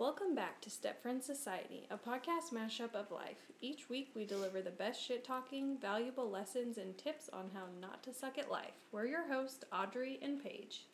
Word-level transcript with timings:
Welcome 0.00 0.34
back 0.34 0.62
to 0.62 0.70
Step 0.70 1.02
Friends 1.02 1.26
Society, 1.26 1.86
a 1.90 1.98
podcast 1.98 2.54
mashup 2.54 2.94
of 2.94 3.10
life. 3.10 3.52
Each 3.60 3.90
week 3.90 4.12
we 4.14 4.24
deliver 4.24 4.62
the 4.62 4.70
best 4.70 4.98
shit 4.98 5.24
talking, 5.24 5.76
valuable 5.78 6.30
lessons, 6.30 6.78
and 6.78 6.96
tips 6.96 7.28
on 7.34 7.50
how 7.52 7.64
not 7.82 8.02
to 8.04 8.14
suck 8.14 8.38
at 8.38 8.50
life. 8.50 8.72
We're 8.92 9.04
your 9.04 9.30
hosts, 9.30 9.62
Audrey 9.70 10.18
and 10.22 10.42
Paige. 10.42 10.86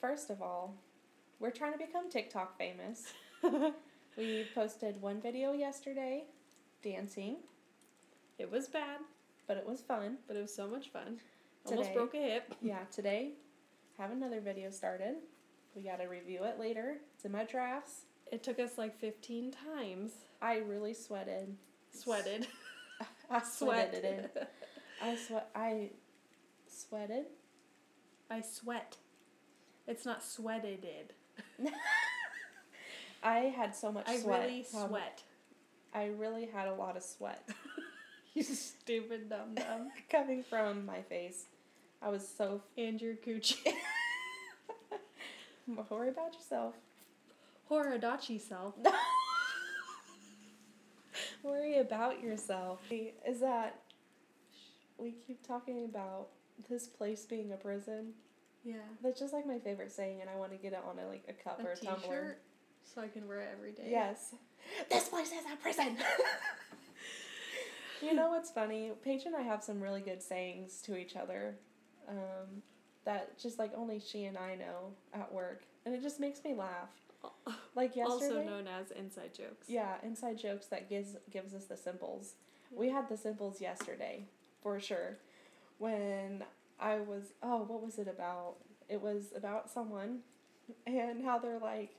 First 0.00 0.30
of 0.30 0.40
all, 0.40 0.74
we're 1.38 1.50
trying 1.50 1.74
to 1.74 1.78
become 1.78 2.08
TikTok 2.08 2.56
famous. 2.56 3.12
we 4.16 4.46
posted 4.54 5.02
one 5.02 5.20
video 5.20 5.52
yesterday, 5.52 6.24
dancing, 6.82 7.36
It 8.38 8.50
was 8.50 8.68
bad, 8.68 9.00
but 9.46 9.58
it 9.58 9.68
was 9.68 9.82
fun. 9.82 10.16
but 10.26 10.38
it 10.38 10.40
was 10.40 10.54
so 10.54 10.66
much 10.66 10.88
fun. 10.88 11.18
Almost 11.66 11.92
broke 11.92 12.14
a 12.14 12.16
hip. 12.16 12.54
Yeah, 12.62 12.84
today, 12.90 13.32
have 13.98 14.12
another 14.12 14.40
video 14.40 14.70
started. 14.70 15.16
We 15.74 15.82
gotta 15.82 16.08
review 16.08 16.44
it 16.44 16.58
later. 16.60 16.96
It's 17.14 17.24
in 17.24 17.32
my 17.32 17.44
drafts. 17.44 18.02
It 18.30 18.42
took 18.42 18.58
us 18.58 18.78
like 18.78 18.98
15 18.98 19.52
times. 19.52 20.12
I 20.40 20.58
really 20.58 20.94
sweated. 20.94 21.56
Sweated. 21.92 22.46
I 23.30 23.40
sweated 23.42 24.04
it. 24.04 24.48
I 25.02 25.16
sweat. 25.16 25.50
I 25.54 25.90
sweated. 26.68 27.26
I 28.30 28.40
sweat. 28.40 28.96
It's 29.86 30.04
not 30.04 30.22
sweated. 30.22 31.12
I 33.22 33.38
had 33.56 33.74
so 33.74 33.92
much 33.92 34.08
I 34.08 34.18
sweat. 34.18 34.40
I 34.40 34.44
really 34.44 34.66
Um, 34.74 34.88
sweat. 34.88 35.22
I 35.94 36.06
really 36.06 36.46
had 36.46 36.68
a 36.68 36.74
lot 36.74 36.96
of 36.96 37.02
sweat 37.02 37.46
You 38.34 38.42
stupid 38.42 39.28
dumb 39.28 39.54
dumb. 39.54 39.90
coming 40.10 40.42
from 40.42 40.86
my 40.86 41.02
face. 41.02 41.44
I 42.00 42.08
was 42.08 42.26
so. 42.26 42.62
And 42.78 43.00
your 43.00 43.14
coochie. 43.14 43.56
Worry 45.66 46.08
about 46.08 46.34
yourself. 46.34 46.74
Horadachi 47.70 48.40
self. 48.40 48.74
Worry 51.42 51.78
about 51.78 52.22
yourself. 52.22 52.80
Is 52.90 53.40
that 53.40 53.80
we 54.98 55.12
keep 55.26 55.46
talking 55.46 55.84
about 55.84 56.28
this 56.68 56.86
place 56.86 57.24
being 57.24 57.52
a 57.52 57.56
prison? 57.56 58.12
Yeah. 58.64 58.74
That's 59.02 59.18
just 59.18 59.32
like 59.32 59.46
my 59.46 59.58
favorite 59.58 59.90
saying, 59.90 60.20
and 60.20 60.30
I 60.30 60.36
want 60.36 60.52
to 60.52 60.58
get 60.58 60.72
it 60.72 60.80
on 60.88 60.98
a 60.98 61.08
like 61.08 61.24
a 61.28 61.32
cup 61.32 61.60
or 61.64 61.70
A 61.70 61.72
a 61.72 61.76
tumbler. 61.76 62.00
t-shirt 62.00 62.42
so 62.84 63.00
I 63.00 63.08
can 63.08 63.26
wear 63.26 63.40
it 63.40 63.48
every 63.56 63.72
day. 63.72 63.88
Yes. 63.90 64.34
This 64.90 65.08
place 65.08 65.28
is 65.28 65.44
a 65.52 65.56
prison. 65.56 65.96
you 68.02 68.14
know 68.14 68.30
what's 68.30 68.50
funny? 68.50 68.92
Paige 69.04 69.24
and 69.26 69.34
I 69.34 69.42
have 69.42 69.64
some 69.64 69.80
really 69.80 70.00
good 70.00 70.22
sayings 70.22 70.80
to 70.82 70.96
each 70.96 71.16
other, 71.16 71.56
um, 72.08 72.62
that 73.04 73.38
just 73.38 73.58
like 73.58 73.72
only 73.76 74.00
she 74.00 74.24
and 74.24 74.36
I 74.38 74.54
know 74.54 74.92
at 75.14 75.32
work, 75.32 75.62
and 75.84 75.94
it 75.94 76.02
just 76.02 76.20
makes 76.20 76.42
me 76.44 76.54
laugh. 76.54 76.90
Like 77.74 77.96
yesterday. 77.96 78.24
Also 78.26 78.42
known 78.42 78.66
as 78.66 78.90
inside 78.90 79.32
jokes. 79.34 79.68
Yeah, 79.68 79.94
inside 80.02 80.36
jokes 80.38 80.66
that 80.66 80.88
gives 80.90 81.16
gives 81.30 81.54
us 81.54 81.64
the 81.64 81.76
simples. 81.76 82.34
Hmm. 82.70 82.80
We 82.80 82.88
had 82.90 83.08
the 83.08 83.16
simples 83.16 83.60
yesterday, 83.60 84.26
for 84.62 84.78
sure. 84.78 85.16
When 85.78 86.44
I 86.78 86.96
was 86.96 87.32
oh, 87.42 87.62
what 87.62 87.82
was 87.82 87.98
it 87.98 88.08
about? 88.08 88.56
It 88.88 89.00
was 89.00 89.32
about 89.34 89.70
someone 89.70 90.18
and 90.86 91.24
how 91.24 91.38
they're 91.38 91.58
like 91.58 91.94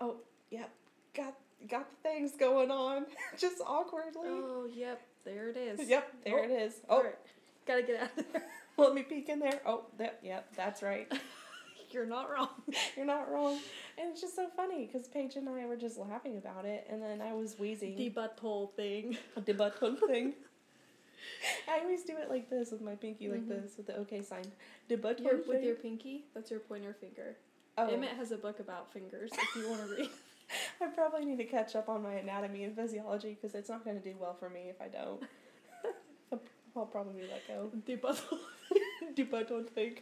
Oh, 0.00 0.16
yep, 0.50 0.70
got 1.14 1.34
got 1.68 1.86
the 1.90 2.08
things 2.08 2.32
going 2.36 2.70
on. 2.70 3.06
Just 3.38 3.60
awkwardly. 3.66 4.28
Oh, 4.28 4.66
yep. 4.72 5.00
There 5.24 5.50
it 5.50 5.56
is. 5.56 5.88
Yep, 5.88 6.12
there 6.24 6.40
Oh, 6.40 6.44
it 6.44 6.50
is. 6.50 6.74
Oh, 6.88 6.96
Alright. 6.98 7.18
Gotta 7.66 7.82
get 7.82 8.00
out 8.00 8.18
of 8.18 8.32
there. 8.32 8.42
let 8.80 8.94
me 8.94 9.02
peek 9.02 9.28
in 9.28 9.38
there. 9.38 9.60
Oh, 9.66 9.84
that, 9.98 10.18
yep, 10.22 10.48
that's 10.56 10.82
right. 10.82 11.10
You're 11.90 12.06
not 12.06 12.30
wrong. 12.30 12.48
You're 12.96 13.06
not 13.06 13.30
wrong. 13.30 13.58
And 13.98 14.10
it's 14.10 14.20
just 14.20 14.36
so 14.36 14.48
funny 14.56 14.86
because 14.86 15.08
Paige 15.08 15.34
and 15.36 15.48
I 15.48 15.66
were 15.66 15.76
just 15.76 15.98
laughing 15.98 16.36
about 16.36 16.64
it, 16.64 16.86
and 16.88 17.02
then 17.02 17.20
I 17.20 17.32
was 17.32 17.58
wheezing. 17.58 17.96
The 17.96 18.10
butthole 18.10 18.72
thing. 18.74 19.16
the 19.44 19.54
butthole 19.54 19.98
thing. 20.06 20.34
I 21.68 21.80
always 21.80 22.02
do 22.04 22.16
it 22.16 22.30
like 22.30 22.48
this 22.48 22.70
with 22.70 22.80
my 22.80 22.94
pinky, 22.94 23.28
like 23.28 23.42
Mhm. 23.46 23.62
this 23.62 23.76
with 23.76 23.86
the 23.88 23.96
okay 23.98 24.22
sign. 24.22 24.44
The 24.88 24.96
butthole 24.96 25.20
Your, 25.24 25.38
thing. 25.38 25.48
with 25.48 25.62
your 25.64 25.74
pinky, 25.74 26.24
that's 26.34 26.50
your 26.50 26.60
pointer 26.60 26.94
finger. 26.94 27.36
oh, 27.76 27.86
Emmett 27.88 28.10
has 28.10 28.30
a 28.32 28.36
book 28.36 28.60
about 28.60 28.92
fingers 28.92 29.30
if 29.32 29.56
you 29.56 29.68
want 29.68 29.82
to 29.82 29.94
read. 29.96 30.10
I 30.80 30.86
probably 30.86 31.24
need 31.24 31.36
to 31.38 31.44
catch 31.44 31.76
up 31.76 31.88
on 31.88 32.02
my 32.02 32.14
anatomy 32.14 32.64
and 32.64 32.74
physiology 32.74 33.34
because 33.40 33.54
it's 33.54 33.68
not 33.68 33.84
going 33.84 34.00
to 34.00 34.02
do 34.02 34.16
well 34.18 34.34
for 34.34 34.48
me 34.48 34.68
if 34.70 34.80
I 34.80 34.88
don't. 34.88 35.22
I'll- 36.32 36.40
I'll 36.76 36.86
probably 36.86 37.22
let 37.22 37.46
go. 37.48 37.70
the 37.86 37.96
butthole. 37.96 38.38
the 39.16 39.24
butthole 39.24 39.68
thing. 39.68 39.98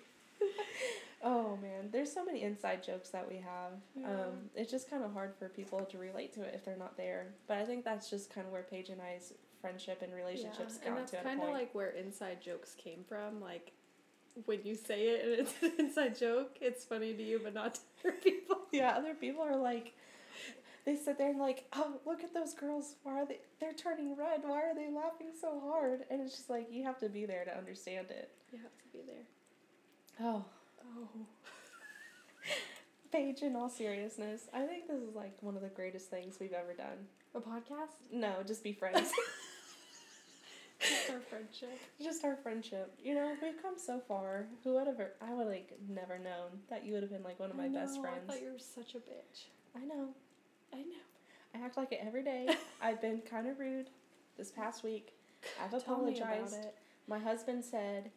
Oh 1.23 1.59
man, 1.61 1.89
there's 1.91 2.13
so 2.13 2.25
many 2.25 2.43
inside 2.43 2.83
jokes 2.83 3.11
that 3.11 3.29
we 3.29 3.37
have. 3.37 3.73
Yeah. 3.97 4.07
Um, 4.09 4.51
it's 4.55 4.71
just 4.71 4.89
kind 4.89 5.03
of 5.03 5.13
hard 5.13 5.35
for 5.37 5.49
people 5.49 5.81
to 5.81 5.99
relate 5.99 6.33
to 6.35 6.43
it 6.43 6.53
if 6.55 6.65
they're 6.65 6.77
not 6.77 6.97
there. 6.97 7.35
But 7.49 7.59
I 7.59 7.65
think 7.65 7.85
that's 7.85 8.09
just 8.09 8.33
kind 8.33 8.47
of 8.47 8.53
where 8.53 8.63
Paige 8.63 8.91
and 8.91 9.01
I's 9.01 9.33
friendship 9.61 10.03
and 10.03 10.15
relationships 10.15 10.79
and 10.85 10.95
got 10.95 11.01
that's 11.01 11.11
to 11.13 11.19
at 11.19 11.25
a 11.25 11.29
kind 11.29 11.43
of 11.43 11.49
like 11.51 11.75
where 11.75 11.91
inside 11.91 12.41
jokes 12.41 12.75
came 12.75 13.05
from. 13.09 13.41
Like, 13.41 13.73
when 14.45 14.61
you 14.63 14.77
say 14.77 15.09
it 15.09 15.25
and 15.25 15.33
it's 15.41 15.55
an 15.63 15.73
inside 15.87 16.17
joke, 16.17 16.57
it's 16.61 16.85
funny 16.85 17.13
to 17.15 17.23
you, 17.23 17.41
but 17.43 17.53
not 17.53 17.75
to 17.75 17.81
other 18.05 18.17
people. 18.23 18.59
Yeah, 18.71 18.91
other 18.91 19.15
people 19.15 19.43
are 19.43 19.57
like, 19.57 19.95
they 20.85 20.95
sit 20.95 21.19
there 21.19 21.31
and 21.31 21.41
like, 21.41 21.65
oh, 21.73 21.95
look 22.07 22.23
at 22.23 22.33
those 22.33 22.55
girls. 22.55 22.95
Why 23.03 23.23
are 23.23 23.27
they? 23.27 23.41
They're 23.61 23.73
turning 23.73 24.17
red. 24.17 24.43
Why 24.45 24.63
are 24.63 24.75
they 24.75 24.89
laughing 24.89 25.29
so 25.39 25.61
hard? 25.61 26.05
And 26.11 26.21
it's 26.21 26.37
just 26.37 26.49
like 26.49 26.69
you 26.71 26.85
have 26.85 26.99
to 27.01 27.09
be 27.09 27.27
there 27.27 27.45
to 27.45 27.57
understand 27.57 28.11
it. 28.11 28.31
You 28.53 28.59
have 28.59 28.77
to 28.79 28.85
be 28.93 29.01
there. 29.07 29.25
Oh, 30.21 30.45
Oh. 30.97 31.09
Paige. 33.13 33.43
In 33.43 33.57
all 33.57 33.69
seriousness, 33.69 34.49
I 34.55 34.65
think 34.67 34.87
this 34.87 35.01
is 35.01 35.15
like 35.15 35.37
one 35.43 35.57
of 35.57 35.63
the 35.63 35.69
greatest 35.69 36.11
things 36.11 36.39
we've 36.41 36.53
ever 36.53 36.73
done. 36.75 37.07
A 37.35 37.41
podcast? 37.41 37.97
No, 38.13 38.37
just 38.47 38.63
be 38.65 38.73
friends. 38.73 39.11
Just 40.81 41.11
our 41.11 41.19
friendship. 41.19 41.77
just 42.01 42.25
our 42.25 42.37
friendship. 42.37 42.95
You 43.03 43.17
know, 43.17 43.33
we've 43.43 43.61
come 43.61 43.75
so 43.77 43.99
far. 44.07 44.47
Who 44.63 44.75
would 44.75 44.87
have? 44.87 45.01
I 45.21 45.35
would 45.35 45.49
like 45.49 45.73
never 45.89 46.21
known 46.21 46.61
that 46.71 46.87
you 46.87 46.93
would 46.93 47.03
have 47.03 47.11
been 47.11 47.25
like 47.25 47.41
one 47.41 47.51
of 47.51 47.57
my 47.57 47.65
I 47.65 47.69
best 47.69 48.01
friends. 48.01 48.21
I 48.29 48.33
thought 48.33 48.43
you 48.43 48.53
were 48.53 48.61
such 48.61 48.95
a 48.95 48.99
bitch. 48.99 49.47
I 49.77 49.81
know. 49.85 50.11
I 50.73 50.77
know. 50.77 51.03
I 51.53 51.65
act 51.65 51.77
like 51.77 51.91
it 51.91 51.99
every 52.07 52.23
day. 52.23 52.49
I've 52.81 53.03
been 53.03 53.23
kind 53.29 53.49
of 53.49 53.59
rude 53.59 53.91
this 54.37 54.53
past 54.53 54.85
week. 54.85 55.15
I've 55.61 55.71
Tell 55.71 55.81
apologized. 55.81 56.55
My 57.09 57.19
husband 57.19 57.65
said 57.65 58.13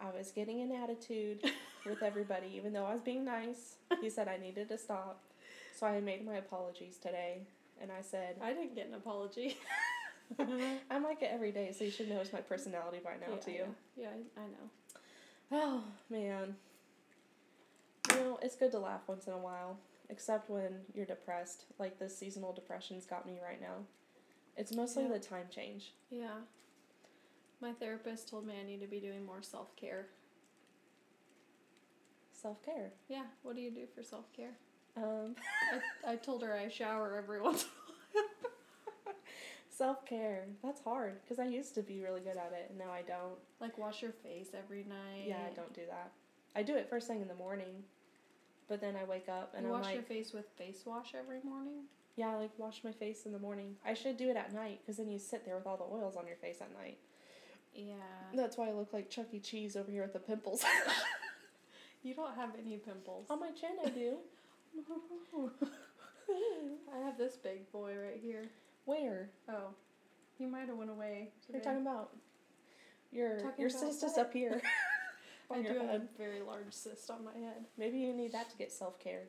I 0.00 0.16
was 0.16 0.30
getting 0.30 0.60
an 0.60 0.72
attitude 0.72 1.42
with 1.86 2.02
everybody, 2.02 2.48
even 2.56 2.72
though 2.72 2.84
I 2.84 2.92
was 2.92 3.02
being 3.02 3.24
nice. 3.24 3.76
He 4.00 4.10
said 4.10 4.28
I 4.28 4.36
needed 4.36 4.68
to 4.68 4.78
stop. 4.78 5.20
So 5.78 5.86
I 5.86 6.00
made 6.00 6.24
my 6.24 6.34
apologies 6.36 6.96
today. 6.98 7.42
And 7.80 7.90
I 7.90 8.02
said, 8.02 8.36
I 8.42 8.52
didn't 8.52 8.74
get 8.74 8.86
an 8.88 8.94
apology. 8.94 9.56
I'm 10.90 11.02
like 11.02 11.22
it 11.22 11.30
every 11.32 11.52
day, 11.52 11.72
so 11.76 11.84
you 11.84 11.90
should 11.90 12.08
know 12.08 12.20
it's 12.20 12.32
my 12.32 12.40
personality 12.40 12.98
by 13.04 13.12
now, 13.12 13.34
yeah, 13.34 13.40
too. 13.40 13.64
Yeah, 13.96 14.08
I, 14.36 14.40
I 14.40 14.44
know. 14.46 14.70
Oh, 15.52 15.84
man. 16.10 16.56
You 18.10 18.16
know, 18.20 18.38
it's 18.42 18.56
good 18.56 18.70
to 18.72 18.78
laugh 18.78 19.02
once 19.06 19.26
in 19.26 19.32
a 19.32 19.38
while, 19.38 19.76
except 20.08 20.48
when 20.50 20.80
you're 20.94 21.06
depressed. 21.06 21.64
Like 21.78 21.98
this 21.98 22.16
seasonal 22.16 22.52
depression's 22.52 23.06
got 23.06 23.26
me 23.26 23.38
right 23.44 23.60
now. 23.60 23.84
It's 24.56 24.72
mostly 24.74 25.04
Yeah. 25.04 25.10
the 25.10 25.18
time 25.18 25.46
change. 25.54 25.92
Yeah. 26.10 26.36
My 27.64 27.72
therapist 27.72 28.28
told 28.28 28.46
me 28.46 28.52
I 28.60 28.62
need 28.62 28.82
to 28.82 28.86
be 28.86 29.00
doing 29.00 29.24
more 29.24 29.40
self 29.40 29.74
care. 29.74 30.08
Self 32.34 32.62
care. 32.62 32.92
Yeah, 33.08 33.22
what 33.42 33.56
do 33.56 33.62
you 33.62 33.70
do 33.70 33.86
for 33.94 34.02
self 34.02 34.30
care? 34.34 34.58
Um, 34.98 35.34
I, 36.04 36.12
I 36.12 36.16
told 36.16 36.42
her 36.42 36.54
I 36.54 36.68
shower 36.68 37.16
every 37.16 37.40
once 37.48 37.62
in 37.62 38.20
a 38.20 38.22
while. 38.22 39.14
self 39.70 40.04
care. 40.04 40.44
That's 40.62 40.82
hard 40.82 41.22
because 41.22 41.38
I 41.38 41.46
used 41.46 41.74
to 41.76 41.82
be 41.82 42.00
really 42.00 42.20
good 42.20 42.36
at 42.36 42.52
it 42.52 42.66
and 42.68 42.78
now 42.78 42.92
I 42.92 43.00
don't. 43.00 43.38
Like 43.62 43.78
wash 43.78 44.02
your 44.02 44.12
face 44.12 44.48
every 44.54 44.84
night. 44.84 45.24
Yeah, 45.26 45.38
I 45.50 45.54
don't 45.54 45.72
do 45.72 45.86
that. 45.88 46.12
I 46.54 46.62
do 46.62 46.76
it 46.76 46.90
first 46.90 47.08
thing 47.08 47.22
in 47.22 47.28
the 47.28 47.34
morning, 47.34 47.82
but 48.68 48.82
then 48.82 48.94
I 48.94 49.04
wake 49.04 49.30
up 49.30 49.54
and 49.56 49.64
I'm 49.64 49.72
wash 49.72 49.86
like, 49.86 49.94
your 49.94 50.02
face 50.02 50.34
with 50.34 50.44
face 50.58 50.82
wash 50.84 51.14
every 51.18 51.40
morning? 51.42 51.84
yeah, 52.16 52.28
I 52.28 52.36
like 52.36 52.50
wash 52.58 52.84
my 52.84 52.92
face 52.92 53.24
in 53.24 53.32
the 53.32 53.38
morning. 53.38 53.76
I 53.86 53.94
should 53.94 54.18
do 54.18 54.28
it 54.28 54.36
at 54.36 54.52
night 54.52 54.80
because 54.82 54.98
then 54.98 55.08
you 55.08 55.18
sit 55.18 55.46
there 55.46 55.56
with 55.56 55.66
all 55.66 55.78
the 55.78 55.84
oils 55.84 56.14
on 56.14 56.26
your 56.26 56.36
face 56.36 56.58
at 56.60 56.70
night. 56.78 56.98
Yeah. 57.74 57.94
That's 58.34 58.56
why 58.56 58.68
I 58.68 58.72
look 58.72 58.92
like 58.92 59.10
Chuck 59.10 59.26
E. 59.32 59.40
Cheese 59.40 59.76
over 59.76 59.90
here 59.90 60.02
with 60.02 60.12
the 60.12 60.20
pimples. 60.20 60.64
You 62.04 62.14
don't 62.14 62.36
have 62.36 62.50
any 62.60 62.76
pimples. 62.76 63.30
on 63.30 63.40
my 63.40 63.50
chin, 63.52 63.70
I 63.82 63.88
do. 63.88 64.18
I 66.94 66.98
have 67.02 67.16
this 67.16 67.36
big 67.36 67.72
boy 67.72 67.94
right 67.96 68.20
here. 68.22 68.42
Where? 68.84 69.30
Oh. 69.48 69.70
He 70.36 70.44
might 70.44 70.68
have 70.68 70.76
went 70.76 70.90
away. 70.90 71.30
You're 71.48 71.60
today. 71.60 71.70
talking 71.70 71.80
about 71.80 72.10
your 73.10 73.38
Talking 73.38 73.52
your 73.58 73.70
about 73.70 73.80
cyst 73.80 74.04
is 74.04 74.18
up 74.18 74.32
here 74.34 74.60
I 75.50 75.62
do 75.62 75.72
your 75.72 75.80
have 75.80 75.94
a 75.94 76.02
very 76.18 76.42
large 76.42 76.72
cyst 76.72 77.10
on 77.10 77.24
my 77.24 77.32
head. 77.32 77.64
Maybe 77.78 77.98
you 77.98 78.12
need 78.12 78.32
that 78.32 78.50
to 78.50 78.56
get 78.58 78.70
self 78.70 78.98
cared. 78.98 79.28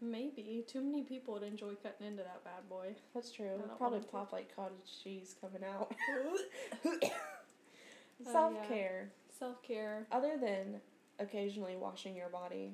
Maybe. 0.00 0.64
Too 0.66 0.80
many 0.80 1.02
people 1.02 1.34
would 1.34 1.42
enjoy 1.42 1.74
cutting 1.82 2.06
into 2.06 2.22
that 2.22 2.42
bad 2.44 2.68
boy. 2.68 2.94
That's 3.14 3.30
true. 3.30 3.50
It'll 3.54 3.76
probably 3.76 4.00
pop 4.00 4.32
like 4.32 4.54
cottage 4.54 5.00
cheese 5.02 5.34
coming 5.40 5.62
out. 5.64 5.92
Self 8.24 8.54
care. 8.68 9.10
Self 9.38 9.62
care. 9.62 10.06
Other 10.12 10.36
than 10.40 10.80
occasionally 11.18 11.76
washing 11.76 12.16
your 12.16 12.28
body, 12.28 12.72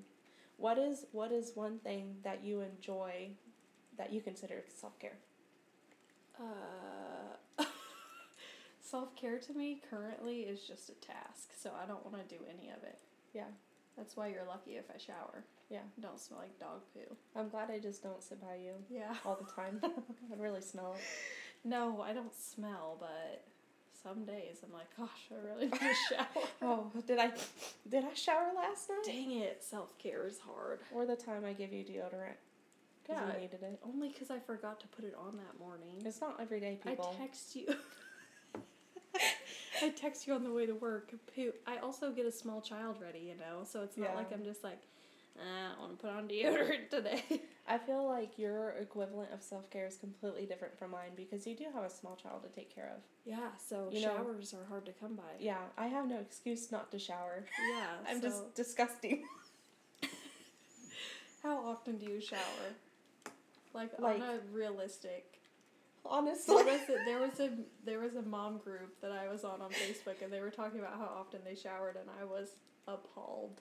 What 0.56 0.78
is 0.78 1.06
what 1.12 1.32
is 1.32 1.52
one 1.54 1.78
thing 1.80 2.16
that 2.24 2.42
you 2.44 2.60
enjoy 2.62 3.30
that 3.98 4.12
you 4.12 4.20
consider 4.20 4.64
self 4.74 4.98
care? 4.98 5.18
Uh, 6.38 7.64
self 8.80 9.14
care 9.16 9.38
to 9.38 9.52
me 9.52 9.80
currently 9.90 10.40
is 10.42 10.60
just 10.66 10.90
a 10.90 10.94
task, 10.94 11.50
so 11.58 11.70
I 11.82 11.86
don't 11.86 12.04
want 12.04 12.26
to 12.28 12.34
do 12.34 12.42
any 12.48 12.68
of 12.70 12.82
it. 12.84 12.98
Yeah. 13.34 13.50
That's 13.96 14.16
why 14.16 14.28
you're 14.28 14.44
lucky 14.46 14.72
if 14.72 14.84
I 14.94 14.98
shower. 14.98 15.44
Yeah. 15.70 15.80
Don't 16.00 16.18
smell 16.20 16.40
like 16.40 16.58
dog 16.60 16.80
poo. 16.94 17.16
I'm 17.34 17.48
glad 17.48 17.70
I 17.70 17.78
just 17.78 18.02
don't 18.02 18.22
sit 18.22 18.40
by 18.40 18.54
you 18.56 18.72
Yeah. 18.88 19.14
all 19.24 19.36
the 19.40 19.50
time. 19.62 19.80
I 19.82 20.36
really 20.40 20.60
smell 20.60 20.94
it. 20.94 21.00
No, 21.64 22.00
I 22.00 22.12
don't 22.12 22.34
smell, 22.34 22.96
but 23.00 23.42
some 24.02 24.24
days 24.24 24.58
I'm 24.64 24.72
like, 24.72 24.86
gosh, 24.96 25.28
I 25.32 25.44
really 25.44 25.64
need 25.66 25.72
to 25.80 25.94
shower. 26.14 26.26
Oh, 26.62 26.90
did 27.06 27.18
I 27.18 27.32
did 27.88 28.04
I 28.04 28.14
shower 28.14 28.52
last 28.54 28.88
night? 28.88 29.02
Dang 29.04 29.32
it, 29.32 29.64
self 29.64 29.98
care 29.98 30.26
is 30.28 30.38
hard. 30.38 30.80
Or 30.94 31.04
the 31.06 31.16
time 31.16 31.44
I 31.44 31.52
give 31.52 31.72
you 31.72 31.82
deodorant 31.84 32.38
because 33.02 33.20
Yeah. 33.20 33.34
you 33.34 33.40
needed 33.40 33.62
it. 33.62 33.80
Only 33.84 34.08
because 34.08 34.30
I 34.30 34.38
forgot 34.38 34.78
to 34.80 34.86
put 34.88 35.04
it 35.04 35.14
on 35.18 35.36
that 35.38 35.58
morning. 35.58 36.02
It's 36.04 36.20
not 36.20 36.36
everyday 36.40 36.78
people. 36.82 37.12
I 37.12 37.18
text 37.24 37.56
you. 37.56 37.66
I 39.82 39.90
text 39.90 40.26
you 40.26 40.34
on 40.34 40.44
the 40.44 40.52
way 40.52 40.66
to 40.66 40.72
work. 40.74 41.12
Poo. 41.34 41.52
I 41.66 41.78
also 41.78 42.10
get 42.12 42.24
a 42.26 42.32
small 42.32 42.60
child 42.60 42.96
ready, 43.00 43.18
you 43.18 43.34
know, 43.34 43.64
so 43.64 43.82
it's 43.82 43.96
not 43.96 44.10
Yeah. 44.10 44.16
like 44.16 44.32
I'm 44.32 44.44
just 44.44 44.62
like, 44.64 44.78
"Ah, 45.38 45.74
I 45.76 45.80
want 45.80 45.92
to 45.98 46.02
put 46.02 46.10
on 46.10 46.28
deodorant 46.28 46.88
today. 46.90 47.22
I 47.68 47.78
feel 47.78 48.06
like 48.06 48.38
your 48.38 48.70
equivalent 48.70 49.32
of 49.32 49.42
self 49.42 49.68
care 49.70 49.86
is 49.86 49.96
completely 49.96 50.46
different 50.46 50.78
from 50.78 50.92
mine 50.92 51.10
because 51.16 51.46
you 51.46 51.54
do 51.56 51.64
have 51.74 51.82
a 51.84 51.90
small 51.90 52.16
child 52.16 52.42
to 52.44 52.48
take 52.48 52.74
care 52.74 52.92
of. 52.96 53.02
yeah, 53.24 53.50
so 53.58 53.88
You 53.92 54.02
know- 54.02 54.16
showers 54.16 54.54
are 54.54 54.64
hard 54.68 54.86
to 54.86 54.92
come 54.92 55.14
by. 55.16 55.22
Yeah, 55.40 55.58
I 55.76 55.86
have 55.88 56.06
no 56.08 56.18
excuse 56.18 56.70
not 56.72 56.90
to 56.92 56.98
shower. 56.98 57.44
Yeah, 57.70 57.86
I'm 58.08 58.20
so 58.20 58.28
just 58.28 58.54
disgusting. 58.54 59.24
how 61.42 61.56
often 61.64 61.98
do 61.98 62.06
you 62.06 62.20
shower? 62.20 62.40
Like, 63.74 63.98
Like- 63.98 64.16
on 64.16 64.22
a 64.22 64.38
realistic. 64.52 65.32
Honestly. 66.08 66.54
There 66.62 66.64
was 66.78 66.88
a, 66.88 67.04
there 67.04 67.18
was 67.18 67.40
a 67.40 67.50
there 67.84 67.98
was 67.98 68.14
a 68.14 68.22
mom 68.22 68.58
group 68.58 69.00
that 69.00 69.10
I 69.10 69.26
was 69.28 69.42
on 69.42 69.60
on 69.60 69.70
Facebook, 69.70 70.22
and 70.22 70.32
they 70.32 70.40
were 70.40 70.50
talking 70.52 70.78
about 70.78 70.92
how 70.98 71.10
often 71.18 71.40
they 71.44 71.56
showered, 71.56 71.96
and 71.96 72.08
I 72.20 72.24
was 72.24 72.50
appalled. 72.86 73.60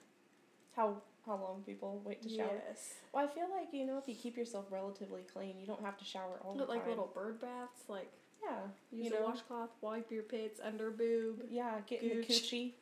How 0.76 0.96
how 1.26 1.34
long 1.34 1.64
people 1.66 2.02
wait 2.06 2.22
to 2.24 2.30
shower? 2.30 2.62
Yes. 2.68 2.94
Well, 3.14 3.26
I 3.26 3.34
feel 3.34 3.48
like 3.52 3.68
you 3.72 3.86
know 3.86 3.98
if 3.98 4.08
you 4.08 4.16
keep 4.16 4.38
yourself 4.38 4.66
relatively 4.70 5.22
clean, 5.34 5.60
you 5.60 5.68
don't 5.68 5.84
have 5.84 5.98
to 5.98 6.06
shower 6.06 6.40
all 6.44 6.54
the 6.54 6.60
time. 6.60 6.68
But 6.68 6.76
like 6.76 6.88
little 6.88 7.12
bird 7.14 7.40
baths, 7.42 7.82
like 7.88 8.12
yeah, 8.44 8.58
use 8.92 9.06
you 9.06 9.12
know, 9.12 9.26
a 9.26 9.30
washcloth, 9.30 9.70
wipe 9.82 10.12
your 10.12 10.24
pits, 10.24 10.60
under 10.64 10.92
boob. 10.92 11.44
yeah, 11.50 11.76
get 11.88 12.04
in 12.04 12.10
the 12.10 12.16
coochie. 12.26 12.74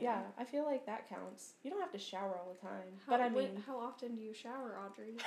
Yeah. 0.00 0.20
I 0.38 0.44
feel 0.44 0.64
like 0.64 0.86
that 0.86 1.08
counts. 1.08 1.54
You 1.64 1.72
don't 1.72 1.80
have 1.80 1.90
to 1.90 1.98
shower 1.98 2.36
all 2.38 2.54
the 2.54 2.60
time, 2.64 2.86
How, 3.06 3.12
but 3.12 3.20
I 3.20 3.28
when- 3.28 3.54
mean, 3.54 3.62
how 3.66 3.80
often 3.80 4.14
do 4.14 4.22
you 4.22 4.32
shower, 4.32 4.78
Audrey? 4.86 5.14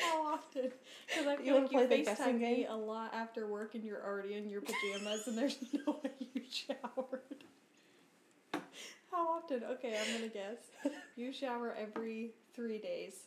how 0.00 0.32
often? 0.34 0.72
Because 1.06 1.26
I 1.26 1.36
feel 1.36 1.54
wanna 1.54 1.66
like 1.66 1.72
you 1.90 2.04
FaceTime 2.06 2.40
me 2.40 2.66
a 2.66 2.74
lot 2.74 3.12
after 3.14 3.46
work 3.46 3.74
and 3.74 3.84
you're 3.84 4.02
already 4.02 4.34
in 4.34 4.48
your 4.48 4.62
pajamas 4.62 5.26
and 5.26 5.36
there's 5.36 5.58
no 5.86 5.98
way 6.02 6.10
you 6.32 6.42
showered. 6.50 7.44
How 9.12 9.28
often? 9.28 9.62
Okay, 9.62 9.96
I'm 10.00 10.14
gonna 10.16 10.28
guess. 10.28 10.56
You 11.16 11.32
shower 11.32 11.76
every 11.78 12.32
three 12.54 12.78
days. 12.78 13.26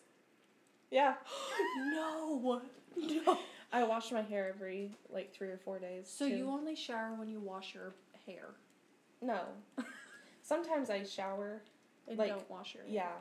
yeah, 0.91 1.13
no! 1.93 2.61
No! 2.97 3.37
I 3.71 3.83
wash 3.83 4.11
my 4.11 4.21
hair 4.21 4.49
every 4.55 4.91
like 5.09 5.33
three 5.33 5.49
or 5.49 5.57
four 5.57 5.79
days. 5.79 6.07
So 6.07 6.27
too. 6.27 6.35
you 6.35 6.49
only 6.49 6.75
shower 6.75 7.13
when 7.15 7.29
you 7.29 7.39
wash 7.39 7.73
your 7.73 7.93
hair 8.25 8.55
no. 9.21 9.41
Sometimes 10.43 10.89
I 10.89 11.03
shower. 11.03 11.61
and 12.07 12.17
Like, 12.17 12.29
don't 12.29 12.49
wash 12.49 12.75
your 12.75 12.83
hair. 12.83 12.93
Yeah, 12.93 13.11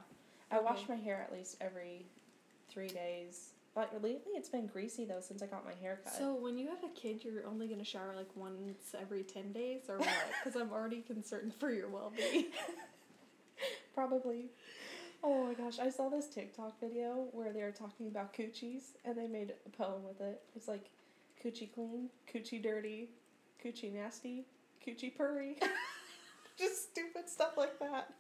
I 0.51 0.61
wash 0.61 0.89
my 0.89 0.97
hair 0.97 1.21
at 1.27 1.33
least 1.33 1.57
every 1.61 2.07
three 2.69 2.89
days. 2.89 3.54
But 3.75 3.93
lately, 4.03 4.33
it's 4.35 4.49
been 4.49 4.67
greasy 4.67 5.05
though 5.05 5.21
since 5.21 5.43
I 5.43 5.47
got 5.47 5.65
my 5.65 5.75
hair 5.81 6.01
cut. 6.05 6.15
So 6.15 6.35
when 6.35 6.57
you 6.57 6.69
have 6.69 6.85
a 6.85 6.89
kid, 6.95 7.25
you're 7.25 7.47
only 7.47 7.67
gonna 7.67 7.85
shower 7.85 8.15
like 8.17 8.29
once 8.37 8.95
every 8.99 9.25
ten 9.25 9.53
days, 9.53 9.83
or 9.89 9.99
what? 9.99 10.09
Because 10.45 10.61
I'm 10.61 10.71
already 10.73 11.01
concerned 11.01 11.53
for 11.59 11.73
your 11.73 11.89
well-being. 11.89 12.47
Probably. 13.95 14.51
Oh 15.23 15.47
my 15.47 15.55
gosh, 15.55 15.79
I 15.79 15.89
saw 15.89 16.09
this 16.09 16.29
TikTok 16.29 16.79
video 16.81 17.29
where 17.33 17.53
they 17.53 17.63
were 17.63 17.73
talking 17.73 18.09
about 18.09 18.35
coochies 18.35 18.93
and 19.05 19.17
they 19.17 19.27
made 19.27 19.55
a 19.65 19.71
poem 19.71 20.05
with 20.05 20.21
it. 20.21 20.43
It's 20.55 20.69
like 20.69 20.91
coochie 21.43 21.73
clean, 21.73 22.11
coochie 22.33 22.63
dirty, 22.63 23.09
coochie 23.65 23.93
nasty, 23.93 24.45
coochie 24.87 25.17
purry. 25.17 25.57
Just 26.59 26.91
stupid 26.91 27.29
stuff 27.29 27.57
like 27.57 27.79
that. 27.81 28.13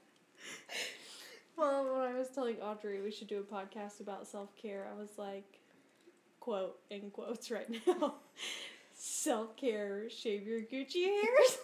Well, 1.56 1.84
when 1.92 2.02
I 2.02 2.18
was 2.18 2.28
telling 2.28 2.56
Audrey 2.56 3.00
we 3.00 3.10
should 3.10 3.28
do 3.28 3.38
a 3.38 3.42
podcast 3.42 4.00
about 4.00 4.26
self-care, 4.26 4.88
I 4.92 4.98
was 4.98 5.10
like, 5.16 5.60
quote 6.40 6.78
in 6.90 7.10
quotes 7.10 7.50
right 7.50 7.68
now, 7.86 8.14
self-care, 8.94 10.10
shave 10.10 10.46
your 10.46 10.60
Gucci 10.60 11.04
hairs. 11.04 11.58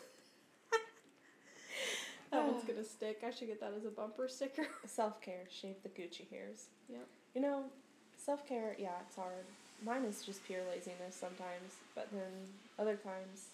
that 2.30 2.46
one's 2.46 2.64
gonna 2.64 2.84
stick. 2.84 3.22
I 3.26 3.30
should 3.30 3.48
get 3.48 3.60
that 3.60 3.72
as 3.76 3.84
a 3.84 3.90
bumper 3.90 4.28
sticker. 4.28 4.66
Self 4.86 5.20
care, 5.20 5.44
shave 5.50 5.76
the 5.82 5.88
Gucci 5.88 6.30
hairs. 6.30 6.66
Yep. 6.88 7.06
You 7.34 7.40
know, 7.40 7.64
self 8.16 8.46
care, 8.46 8.76
yeah, 8.78 8.90
it's 9.06 9.16
hard. 9.16 9.44
Mine 9.84 10.04
is 10.04 10.22
just 10.22 10.44
pure 10.44 10.60
laziness 10.70 11.14
sometimes, 11.14 11.78
but 11.94 12.08
then 12.12 12.30
other 12.78 12.96
times 12.96 13.48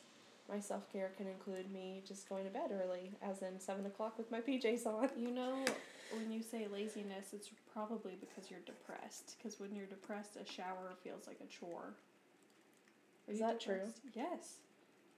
my 0.48 0.60
self 0.60 0.90
care 0.92 1.12
can 1.16 1.26
include 1.26 1.72
me 1.72 2.02
just 2.06 2.28
going 2.28 2.44
to 2.44 2.50
bed 2.50 2.70
early, 2.72 3.12
as 3.22 3.42
in 3.42 3.58
7 3.58 3.84
o'clock 3.86 4.18
with 4.18 4.30
my 4.30 4.40
PJs 4.40 4.86
on. 4.86 5.08
You 5.16 5.30
know, 5.30 5.64
when 6.12 6.30
you 6.30 6.42
say 6.42 6.66
laziness, 6.72 7.32
it's 7.32 7.50
probably 7.72 8.16
because 8.20 8.50
you're 8.50 8.60
depressed. 8.60 9.36
Because 9.38 9.58
when 9.58 9.74
you're 9.74 9.86
depressed, 9.86 10.36
a 10.36 10.50
shower 10.50 10.94
feels 11.02 11.26
like 11.26 11.38
a 11.42 11.46
chore. 11.46 11.94
Are 13.28 13.32
Is 13.32 13.40
that 13.40 13.60
true? 13.60 13.80
Yes. 14.14 14.58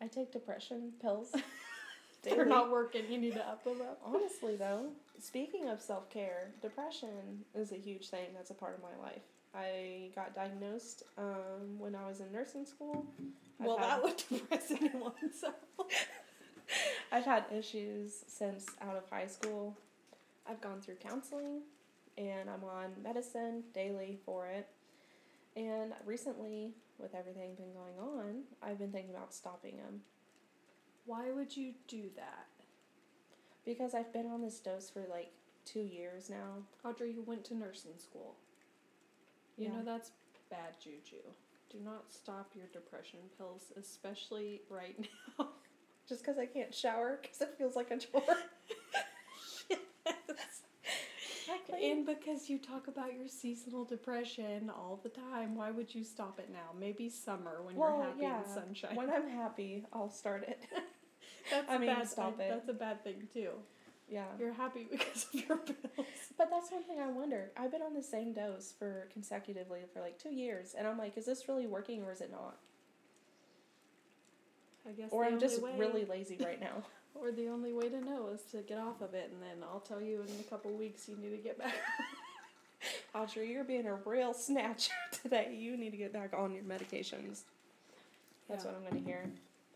I 0.00 0.06
take 0.06 0.32
depression 0.32 0.92
pills. 1.00 1.34
They're 2.22 2.44
not 2.44 2.70
working. 2.70 3.04
You 3.10 3.18
need 3.18 3.34
to 3.34 3.46
up 3.46 3.64
them 3.64 3.80
up. 3.80 4.00
Honestly, 4.04 4.56
though, 4.56 4.86
speaking 5.20 5.68
of 5.68 5.80
self 5.80 6.10
care, 6.10 6.50
depression 6.60 7.44
is 7.54 7.72
a 7.72 7.76
huge 7.76 8.08
thing 8.08 8.28
that's 8.34 8.50
a 8.50 8.54
part 8.54 8.74
of 8.76 8.82
my 8.82 8.96
life. 9.04 9.22
I 9.54 10.10
got 10.14 10.34
diagnosed 10.34 11.02
um, 11.16 11.78
when 11.78 11.94
I 11.94 12.06
was 12.06 12.20
in 12.20 12.30
nursing 12.32 12.66
school. 12.66 13.06
I've 13.60 13.66
Well, 13.66 13.78
had- 13.78 13.88
that 13.88 14.02
would 14.02 14.16
depress 14.28 14.70
anyone. 14.70 15.12
So. 15.38 15.54
I've 17.10 17.24
had 17.24 17.44
issues 17.52 18.24
since 18.26 18.66
out 18.82 18.96
of 18.96 19.08
high 19.08 19.26
school. 19.26 19.76
I've 20.46 20.60
gone 20.60 20.80
through 20.80 20.96
counseling 20.96 21.62
and 22.18 22.50
I'm 22.50 22.62
on 22.64 22.92
medicine 23.02 23.62
daily 23.72 24.18
for 24.26 24.48
it. 24.48 24.68
And 25.56 25.92
recently, 26.04 26.74
with 26.98 27.14
everything 27.14 27.54
been 27.54 27.72
going 27.72 27.98
on, 27.98 28.42
I've 28.62 28.78
been 28.78 28.92
thinking 28.92 29.14
about 29.14 29.32
stopping 29.34 29.76
them 29.78 30.02
Why 31.06 31.30
would 31.30 31.56
you 31.56 31.72
do 31.88 32.10
that? 32.16 32.46
because 33.64 33.94
I've 33.94 34.12
been 34.14 34.26
on 34.26 34.40
this 34.40 34.58
dose 34.60 34.88
for 34.88 35.04
like 35.10 35.30
two 35.66 35.80
years 35.80 36.30
now. 36.30 36.62
Audrey, 36.88 37.12
you 37.12 37.22
went 37.26 37.44
to 37.46 37.54
nursing 37.54 37.98
school. 37.98 38.34
You 39.58 39.66
Yeah. 39.66 39.76
know 39.76 39.82
that's 39.84 40.12
bad 40.50 40.78
juju. 40.82 41.22
Do 41.70 41.78
not 41.84 42.10
stop 42.10 42.52
your 42.54 42.66
depression 42.72 43.18
pills, 43.36 43.72
especially 43.78 44.62
right 44.70 44.96
now. 45.38 45.48
Just 46.08 46.22
because 46.22 46.38
I 46.38 46.46
can't 46.46 46.74
shower 46.74 47.18
because 47.20 47.40
it 47.42 47.54
feels 47.58 47.76
like 47.76 47.90
a 47.90 47.98
chore. 47.98 48.22
Exactly. 51.50 51.90
And 51.90 52.04
because 52.06 52.50
you 52.50 52.58
talk 52.58 52.88
about 52.88 53.14
your 53.14 53.26
seasonal 53.28 53.84
depression 53.84 54.70
all 54.70 55.00
the 55.02 55.08
time, 55.08 55.54
why 55.54 55.70
would 55.70 55.94
you 55.94 56.04
stop 56.04 56.38
it 56.38 56.50
now? 56.52 56.70
Maybe 56.78 57.08
summer 57.08 57.62
when 57.62 57.74
Well, 57.76 57.96
you're 57.96 58.04
happy 58.04 58.22
yeah. 58.22 58.36
in 58.36 58.42
the 58.42 58.54
sunshine. 58.54 58.96
when 58.96 59.10
I'm 59.10 59.28
happy, 59.28 59.84
I'll 59.92 60.10
start 60.10 60.44
it. 60.46 60.60
that's 61.50 61.70
I 61.70 61.78
mean, 61.78 61.88
bad, 61.88 62.08
stop 62.08 62.36
I- 62.38 62.44
it. 62.44 62.48
That's 62.50 62.68
a 62.68 62.74
bad 62.74 63.02
thing 63.02 63.28
too. 63.32 63.50
Yeah. 64.10 64.24
You're 64.38 64.52
happy 64.52 64.86
because 64.90 65.26
of 65.32 65.34
your 65.48 65.56
pills. 65.58 66.06
But 66.38 66.50
that's 66.50 66.70
one 66.70 66.84
thing 66.84 67.00
I 67.00 67.08
wonder. 67.08 67.50
I've 67.56 67.72
been 67.72 67.82
on 67.82 67.94
the 67.94 68.02
same 68.02 68.32
dose 68.32 68.72
for 68.78 69.08
consecutively 69.12 69.80
for 69.92 70.00
like 70.00 70.18
two 70.22 70.30
years, 70.32 70.74
and 70.78 70.86
I'm 70.86 70.96
like, 70.96 71.16
is 71.18 71.26
this 71.26 71.48
really 71.48 71.66
working 71.66 72.04
or 72.04 72.12
is 72.12 72.20
it 72.20 72.30
not? 72.30 72.56
I 74.88 74.92
guess. 74.92 75.08
Or 75.10 75.24
I'm 75.24 75.40
just 75.40 75.60
way, 75.60 75.72
really 75.76 76.04
lazy 76.04 76.38
right 76.44 76.60
now. 76.60 76.82
Or 77.14 77.32
the 77.32 77.48
only 77.48 77.72
way 77.72 77.88
to 77.88 78.00
know 78.00 78.28
is 78.32 78.42
to 78.52 78.58
get 78.58 78.78
off 78.78 79.00
of 79.00 79.12
it, 79.12 79.32
and 79.32 79.42
then 79.42 79.66
I'll 79.68 79.80
tell 79.80 80.00
you 80.00 80.20
in 80.22 80.28
a 80.38 80.42
couple 80.44 80.70
weeks 80.70 81.08
you 81.08 81.16
need 81.16 81.30
to 81.30 81.42
get 81.42 81.58
back. 81.58 81.74
Audrey, 83.14 83.50
you're 83.50 83.64
being 83.64 83.86
a 83.86 83.94
real 83.94 84.32
snatcher 84.32 84.92
today. 85.22 85.56
You 85.58 85.76
need 85.76 85.90
to 85.90 85.96
get 85.96 86.12
back 86.12 86.32
on 86.36 86.52
your 86.54 86.62
medications. 86.62 87.40
That's 88.48 88.64
Yeah. 88.64 88.70
what 88.70 88.76
I'm 88.76 88.88
going 88.88 89.02
to 89.02 89.08
hear. 89.08 89.30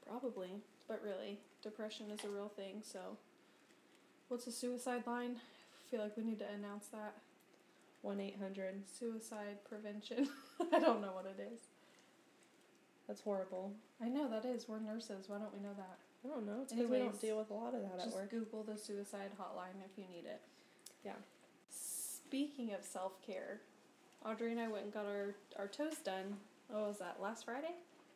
Probably, 0.06 0.50
but 0.86 1.02
really, 1.02 1.40
depression 1.62 2.12
is 2.12 2.22
a 2.22 2.28
real 2.28 2.48
thing. 2.54 2.80
So, 2.84 3.00
what's 4.32 4.46
a 4.46 4.52
suicide 4.52 5.06
line? 5.06 5.36
I 5.36 5.90
feel 5.90 6.00
like 6.00 6.16
we 6.16 6.24
need 6.24 6.38
to 6.38 6.46
announce 6.58 6.86
that. 6.86 7.14
1 8.00 8.18
800. 8.18 8.82
Suicide 8.98 9.58
prevention. 9.68 10.26
I 10.72 10.78
don't 10.80 11.02
know 11.02 11.12
what 11.12 11.26
it 11.26 11.38
is. 11.52 11.60
That's 13.06 13.20
horrible. 13.20 13.74
I 14.02 14.08
know 14.08 14.28
that 14.30 14.46
is. 14.46 14.66
We're 14.68 14.80
nurses. 14.80 15.26
Why 15.28 15.36
don't 15.36 15.52
we 15.52 15.60
know 15.60 15.74
that? 15.76 15.98
I 16.24 16.28
don't 16.28 16.46
know. 16.46 16.62
It's 16.62 16.72
because 16.72 16.88
we 16.90 16.98
don't 16.98 17.20
deal 17.20 17.36
with 17.38 17.50
a 17.50 17.54
lot 17.54 17.74
of 17.74 17.82
that 17.82 17.98
at 17.98 18.04
Just 18.04 18.16
work. 18.16 18.30
Google 18.30 18.62
the 18.62 18.78
suicide 18.78 19.30
hotline 19.38 19.84
if 19.84 19.98
you 19.98 20.04
need 20.10 20.24
it. 20.24 20.40
Yeah. 21.04 21.12
Speaking 21.68 22.72
of 22.72 22.82
self 22.84 23.20
care, 23.24 23.60
Audrey 24.24 24.52
and 24.52 24.60
I 24.60 24.68
went 24.68 24.84
and 24.84 24.94
got 24.94 25.04
our, 25.04 25.34
our 25.58 25.66
toes 25.68 25.96
done. 26.02 26.36
Oh, 26.74 26.88
was 26.88 26.98
that 27.00 27.18
last 27.20 27.44
Friday? 27.44 27.74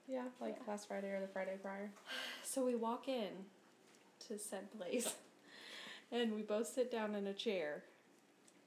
Yeah, 0.08 0.22
like 0.40 0.56
Yeah. 0.56 0.72
last 0.72 0.88
Friday 0.88 1.08
or 1.08 1.20
the 1.20 1.28
Friday 1.28 1.58
prior. 1.62 1.90
So 2.42 2.64
we 2.64 2.74
walk 2.74 3.06
in 3.06 3.28
to 4.28 4.38
said 4.38 4.72
place, 4.78 5.14
and 6.12 6.34
we 6.34 6.42
both 6.42 6.66
sit 6.66 6.90
down 6.90 7.14
in 7.14 7.26
a 7.26 7.34
chair, 7.34 7.84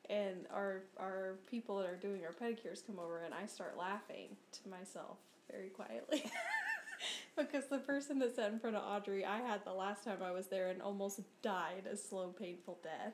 and 0.09 0.45
our 0.53 0.83
our 0.97 1.35
people 1.49 1.77
that 1.77 1.87
are 1.87 1.95
doing 1.95 2.21
our 2.25 2.33
pedicures 2.33 2.85
come 2.85 2.99
over, 2.99 3.19
and 3.23 3.33
I 3.33 3.45
start 3.45 3.77
laughing 3.77 4.35
to 4.63 4.69
myself 4.69 5.17
very 5.51 5.69
quietly. 5.69 6.23
because 7.37 7.67
the 7.67 7.77
person 7.79 8.19
that 8.19 8.35
sat 8.35 8.51
in 8.51 8.59
front 8.59 8.75
of 8.75 8.83
Audrey, 8.83 9.25
I 9.25 9.39
had 9.39 9.63
the 9.63 9.73
last 9.73 10.03
time 10.03 10.17
I 10.23 10.31
was 10.31 10.47
there 10.47 10.69
and 10.69 10.81
almost 10.81 11.21
died 11.41 11.83
a 11.91 11.95
slow, 11.95 12.29
painful 12.29 12.79
death. 12.83 13.13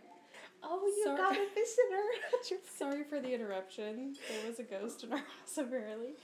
Oh, 0.63 0.85
you 0.85 1.03
Sorry. 1.05 1.17
got 1.17 1.33
a 1.33 1.47
visitor 1.53 2.61
Sorry 2.77 3.03
for 3.03 3.19
the 3.19 3.33
interruption. 3.33 4.15
There 4.29 4.49
was 4.49 4.59
a 4.59 4.63
ghost 4.63 5.03
in 5.03 5.11
our 5.11 5.19
house, 5.19 5.57
apparently. 5.57 6.15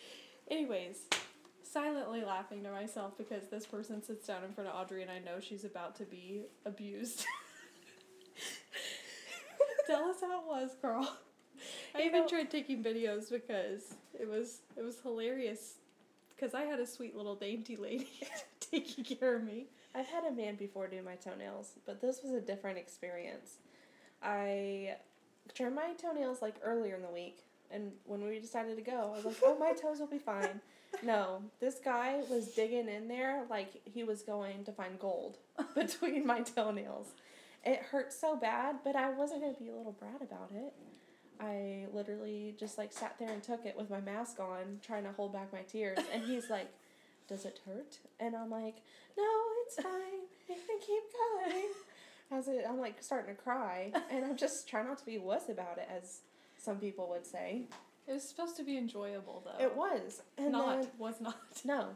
Anyways, 0.49 1.05
silently 1.63 2.23
laughing 2.23 2.63
to 2.63 2.71
myself 2.71 3.17
because 3.17 3.47
this 3.47 3.65
person 3.65 4.01
sits 4.01 4.27
down 4.27 4.43
in 4.43 4.51
front 4.53 4.69
of 4.69 4.75
Audrey 4.75 5.01
and 5.01 5.11
I 5.11 5.19
know 5.19 5.39
she's 5.39 5.63
about 5.63 5.95
to 5.97 6.03
be 6.03 6.43
abused. 6.65 7.25
Tell 9.91 10.09
us 10.09 10.21
how 10.21 10.39
it 10.41 10.47
was, 10.47 10.71
Carl. 10.81 11.17
I 11.95 12.03
even 12.03 12.21
know- 12.21 12.27
tried 12.27 12.49
taking 12.49 12.81
videos 12.83 13.29
because 13.29 13.95
it 14.19 14.27
was 14.27 14.59
it 14.77 14.83
was 14.83 14.99
hilarious. 15.01 15.75
Because 16.35 16.55
I 16.55 16.63
had 16.63 16.79
a 16.79 16.87
sweet 16.87 17.15
little 17.15 17.35
dainty 17.35 17.75
lady 17.75 18.09
taking 18.59 19.03
care 19.03 19.35
of 19.35 19.43
me. 19.43 19.67
I've 19.93 20.07
had 20.07 20.23
a 20.23 20.31
man 20.31 20.55
before 20.55 20.87
do 20.87 21.01
my 21.03 21.15
toenails, 21.15 21.73
but 21.85 22.01
this 22.01 22.23
was 22.23 22.31
a 22.33 22.41
different 22.41 22.77
experience. 22.79 23.57
I 24.23 24.95
trimmed 25.53 25.75
my 25.75 25.93
toenails 26.01 26.41
like 26.41 26.55
earlier 26.63 26.95
in 26.95 27.01
the 27.01 27.09
week, 27.09 27.39
and 27.69 27.91
when 28.05 28.23
we 28.23 28.39
decided 28.39 28.75
to 28.77 28.81
go, 28.81 29.11
I 29.13 29.17
was 29.17 29.25
like, 29.25 29.35
"Oh, 29.43 29.57
my 29.59 29.73
toes 29.73 29.99
will 29.99 30.07
be 30.07 30.19
fine." 30.19 30.61
No, 31.03 31.41
this 31.61 31.79
guy 31.79 32.21
was 32.29 32.49
digging 32.49 32.89
in 32.89 33.07
there 33.07 33.45
like 33.49 33.81
he 33.85 34.03
was 34.03 34.23
going 34.23 34.65
to 34.65 34.73
find 34.73 34.99
gold 34.99 35.37
between 35.73 36.27
my 36.27 36.41
toenails. 36.41 37.07
It 37.63 37.79
hurt 37.91 38.11
so 38.11 38.35
bad, 38.35 38.77
but 38.83 38.95
I 38.95 39.11
wasn't 39.11 39.41
gonna 39.41 39.53
be 39.53 39.69
a 39.69 39.75
little 39.75 39.91
brat 39.91 40.21
about 40.21 40.51
it. 40.53 40.73
I 41.39 41.85
literally 41.93 42.55
just 42.59 42.77
like 42.77 42.91
sat 42.91 43.15
there 43.19 43.29
and 43.29 43.41
took 43.41 43.65
it 43.65 43.77
with 43.77 43.89
my 43.89 44.01
mask 44.01 44.39
on, 44.39 44.79
trying 44.81 45.03
to 45.03 45.11
hold 45.11 45.33
back 45.33 45.51
my 45.53 45.61
tears, 45.61 45.99
and 46.11 46.23
he's 46.23 46.49
like, 46.49 46.71
"Does 47.27 47.45
it 47.45 47.59
hurt?" 47.65 47.99
And 48.19 48.35
I'm 48.35 48.49
like, 48.49 48.77
"No, 49.17 49.29
it's 49.65 49.81
fine. 49.81 50.21
You 50.49 50.55
can 50.55 50.79
keep 50.79 51.03
going." 51.13 51.65
As 52.31 52.47
it, 52.47 52.65
I'm 52.67 52.79
like 52.79 53.01
starting 53.01 53.35
to 53.35 53.41
cry, 53.41 53.91
and 54.09 54.25
I'm 54.25 54.37
just 54.37 54.67
trying 54.67 54.87
not 54.87 54.97
to 54.99 55.05
be 55.05 55.17
wuss 55.17 55.49
about 55.49 55.77
it, 55.77 55.87
as 55.89 56.21
some 56.57 56.77
people 56.77 57.09
would 57.09 57.25
say. 57.25 57.63
It 58.07 58.13
was 58.13 58.23
supposed 58.23 58.57
to 58.57 58.63
be 58.63 58.77
enjoyable 58.77 59.43
though. 59.45 59.63
It 59.63 59.75
was, 59.75 60.21
and 60.37 60.51
not 60.51 60.81
then 60.81 60.91
was 60.97 61.21
not. 61.21 61.61
no, 61.63 61.89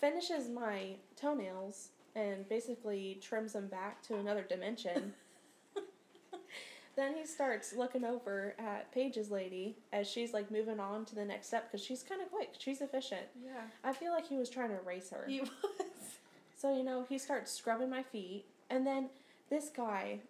finishes 0.00 0.48
my 0.48 0.96
toenails 1.16 1.88
and 2.14 2.48
basically 2.48 3.18
trims 3.20 3.52
them 3.52 3.66
back 3.66 4.02
to 4.02 4.16
another 4.16 4.42
dimension. 4.42 5.14
then 6.96 7.14
he 7.14 7.26
starts 7.26 7.74
looking 7.74 8.04
over 8.04 8.54
at 8.58 8.92
Paige's 8.92 9.30
lady 9.30 9.76
as 9.92 10.08
she's 10.08 10.32
like 10.32 10.50
moving 10.50 10.80
on 10.80 11.04
to 11.06 11.14
the 11.14 11.24
next 11.24 11.48
step 11.48 11.70
because 11.70 11.84
she's 11.84 12.02
kind 12.02 12.22
of 12.22 12.30
quick. 12.30 12.54
She's 12.58 12.80
efficient. 12.80 13.26
Yeah. 13.44 13.62
I 13.82 13.92
feel 13.92 14.12
like 14.12 14.28
he 14.28 14.36
was 14.36 14.48
trying 14.48 14.70
to 14.70 14.78
erase 14.80 15.10
her. 15.10 15.24
He 15.26 15.40
was. 15.40 15.50
So, 16.56 16.74
you 16.74 16.82
know, 16.82 17.04
he 17.06 17.18
starts 17.18 17.52
scrubbing 17.52 17.90
my 17.90 18.02
feet. 18.02 18.46
And 18.70 18.86
then 18.86 19.10
this 19.50 19.68
guy, 19.68 20.20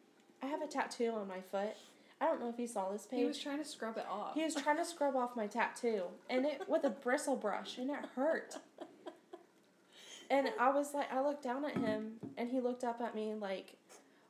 I 0.43 0.47
have 0.47 0.62
a 0.62 0.67
tattoo 0.67 1.12
on 1.14 1.29
my 1.29 1.41
foot. 1.53 1.76
I 2.21 2.26
don't 2.26 2.41
know 2.41 2.49
if 2.49 2.59
you 2.59 2.67
saw 2.67 2.91
this 2.91 3.07
page. 3.07 3.21
He 3.21 3.25
was 3.25 3.38
trying 3.38 3.59
to 3.59 3.64
scrub 3.64 3.97
it 3.99 4.07
off. 4.11 4.35
He 4.35 4.43
was 4.43 4.57
trying 4.57 4.79
to 4.79 4.85
scrub 4.85 5.14
off 5.14 5.37
my 5.37 5.47
tattoo, 5.47 6.05
and 6.29 6.45
it 6.45 6.62
with 6.69 6.83
a 6.85 6.91
bristle 6.91 7.37
brush, 7.37 7.79
and 7.79 7.91
it 7.91 7.99
hurt. 8.17 8.57
And 10.35 10.49
I 10.59 10.71
was 10.71 10.95
like, 10.95 11.12
I 11.12 11.21
looked 11.23 11.43
down 11.45 11.64
at 11.64 11.76
him, 11.76 12.12
and 12.37 12.50
he 12.50 12.61
looked 12.61 12.83
up 12.85 13.00
at 13.00 13.14
me 13.14 13.35
like, 13.35 13.76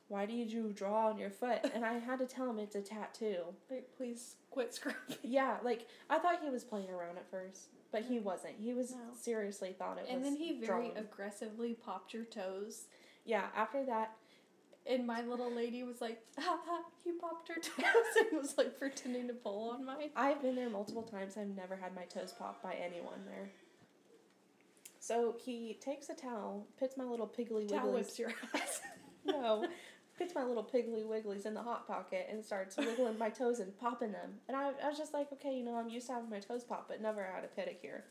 "Why 0.07 0.25
did 0.25 0.51
you 0.51 0.71
draw 0.73 1.09
on 1.09 1.17
your 1.17 1.29
foot?" 1.31 1.59
And 1.73 1.83
I 1.83 1.93
had 1.99 2.19
to 2.19 2.25
tell 2.27 2.49
him 2.49 2.59
it's 2.59 2.75
a 2.75 2.81
tattoo. 2.81 3.37
Like, 3.71 3.89
please 3.97 4.35
quit 4.51 4.73
scrubbing. 4.73 5.17
Yeah, 5.23 5.57
like 5.63 5.87
I 6.09 6.19
thought 6.19 6.39
he 6.43 6.49
was 6.49 6.63
playing 6.63 6.89
around 6.89 7.17
at 7.17 7.29
first, 7.31 7.69
but 7.91 8.03
he 8.03 8.19
wasn't. 8.19 8.55
He 8.59 8.73
was 8.73 8.91
No. 8.91 8.97
seriously 9.19 9.73
thought 9.77 9.97
it 9.97 10.01
was. 10.03 10.09
And 10.11 10.21
was. 10.21 10.29
then 10.29 10.37
he 10.37 10.59
very 10.59 10.89
drawn. 10.89 10.97
aggressively 10.97 11.73
popped 11.73 12.13
your 12.13 12.25
toes. 12.25 12.85
yeah. 13.25 13.47
After 13.55 13.83
that, 13.85 14.11
And 14.87 15.07
my 15.07 15.21
little 15.23 15.51
lady 15.51 15.81
was 15.81 15.99
like, 16.01 16.21
ha 16.37 16.59
ha, 16.63 16.81
you 17.03 17.17
popped 17.19 17.47
her 17.47 17.55
toes. 17.61 18.13
and 18.31 18.39
was 18.39 18.55
like 18.59 18.77
pretending 18.77 19.27
to 19.29 19.33
pull 19.33 19.71
on 19.71 19.83
mine. 19.83 20.11
I've 20.15 20.41
been 20.43 20.55
there 20.55 20.69
multiple 20.69 21.01
times. 21.01 21.35
I've 21.37 21.47
never 21.55 21.75
had 21.75 21.95
my 21.95 22.03
toes 22.03 22.31
popped 22.37 22.61
by 22.61 22.73
anyone 22.75 23.25
there. 23.25 23.49
So 25.05 25.35
he 25.45 25.77
takes 25.79 26.09
a 26.09 26.15
towel, 26.15 26.65
puts 26.79 26.97
my 26.97 27.03
little 27.03 27.27
piggly 27.27 27.69
Towel 27.69 27.93
wigglies. 27.93 28.17
your 28.17 28.33
ass. 28.55 28.81
no, 29.25 29.67
puts 30.17 30.33
my 30.33 30.43
little 30.43 30.63
piggly 30.63 31.05
wigglies 31.05 31.45
in 31.45 31.53
the 31.53 31.61
hot 31.61 31.85
pocket 31.85 32.27
and 32.31 32.43
starts 32.43 32.75
wiggling 32.75 33.19
my 33.19 33.29
toes 33.29 33.59
and 33.59 33.77
popping 33.77 34.13
them. 34.13 34.31
And 34.47 34.57
I, 34.57 34.71
I 34.83 34.89
was 34.89 34.97
just 34.97 35.13
like, 35.13 35.31
okay, 35.33 35.55
you 35.55 35.63
know, 35.63 35.75
I'm 35.75 35.89
used 35.89 36.07
to 36.07 36.13
having 36.13 36.31
my 36.31 36.39
toes 36.39 36.63
pop, 36.63 36.87
but 36.87 37.03
never 37.03 37.23
had 37.23 37.43
a 37.43 37.61
pedicure. 37.61 38.01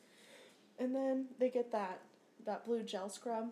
And 0.78 0.94
then 0.94 1.26
they 1.40 1.50
get 1.50 1.72
that 1.72 2.00
that 2.46 2.64
blue 2.64 2.84
gel 2.84 3.08
scrub, 3.08 3.48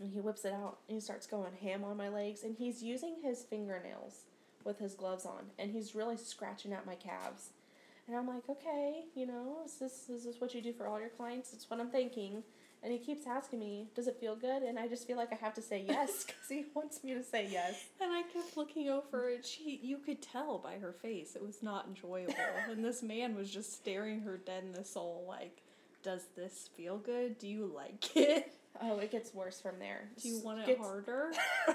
and 0.00 0.10
he 0.12 0.18
whips 0.20 0.44
it 0.44 0.52
out 0.52 0.78
and 0.88 0.96
he 0.96 1.00
starts 1.00 1.28
going 1.28 1.52
ham 1.62 1.84
on 1.84 1.96
my 1.96 2.08
legs, 2.08 2.42
and 2.42 2.56
he's 2.56 2.82
using 2.82 3.18
his 3.22 3.44
fingernails 3.44 4.24
with 4.64 4.80
his 4.80 4.94
gloves 4.94 5.24
on, 5.24 5.52
and 5.56 5.70
he's 5.70 5.94
really 5.94 6.16
scratching 6.16 6.72
at 6.72 6.84
my 6.84 6.96
calves. 6.96 7.50
And 8.08 8.16
I'm 8.16 8.26
like, 8.26 8.48
okay, 8.48 9.04
you 9.14 9.26
know, 9.26 9.58
is 9.64 9.74
this 9.78 10.08
is 10.08 10.24
this 10.24 10.40
what 10.40 10.54
you 10.54 10.60
do 10.60 10.72
for 10.72 10.86
all 10.86 10.98
your 11.00 11.08
clients? 11.10 11.52
It's 11.52 11.68
what 11.70 11.80
I'm 11.80 11.90
thinking. 11.90 12.42
And 12.82 12.90
he 12.92 12.98
keeps 12.98 13.26
asking 13.26 13.60
me, 13.60 13.88
does 13.94 14.06
it 14.08 14.16
feel 14.18 14.34
good? 14.34 14.62
And 14.62 14.78
I 14.78 14.88
just 14.88 15.06
feel 15.06 15.18
like 15.18 15.30
I 15.32 15.36
have 15.36 15.52
to 15.54 15.62
say 15.62 15.84
yes 15.86 16.24
because 16.26 16.48
he 16.48 16.64
wants 16.74 17.04
me 17.04 17.12
to 17.12 17.22
say 17.22 17.46
yes. 17.50 17.84
And 18.00 18.10
I 18.10 18.22
kept 18.22 18.56
looking 18.56 18.88
over 18.88 19.28
and 19.34 19.44
she 19.44 19.78
you 19.82 19.98
could 19.98 20.22
tell 20.22 20.58
by 20.58 20.78
her 20.78 20.92
face 20.92 21.36
it 21.36 21.42
was 21.42 21.62
not 21.62 21.86
enjoyable. 21.86 22.34
and 22.70 22.84
this 22.84 23.02
man 23.02 23.36
was 23.36 23.50
just 23.50 23.74
staring 23.74 24.20
her 24.20 24.38
dead 24.38 24.64
in 24.64 24.72
the 24.72 24.84
soul 24.84 25.24
like, 25.28 25.62
Does 26.02 26.22
this 26.36 26.70
feel 26.76 26.96
good? 26.98 27.38
Do 27.38 27.46
you 27.48 27.70
like 27.74 28.16
it? 28.16 28.52
Oh, 28.80 28.98
it 28.98 29.10
gets 29.10 29.34
worse 29.34 29.60
from 29.60 29.78
there. 29.78 30.08
Do 30.22 30.28
you 30.28 30.40
want 30.42 30.60
it 30.60 30.66
Gets- 30.66 30.80
harder? 30.80 31.32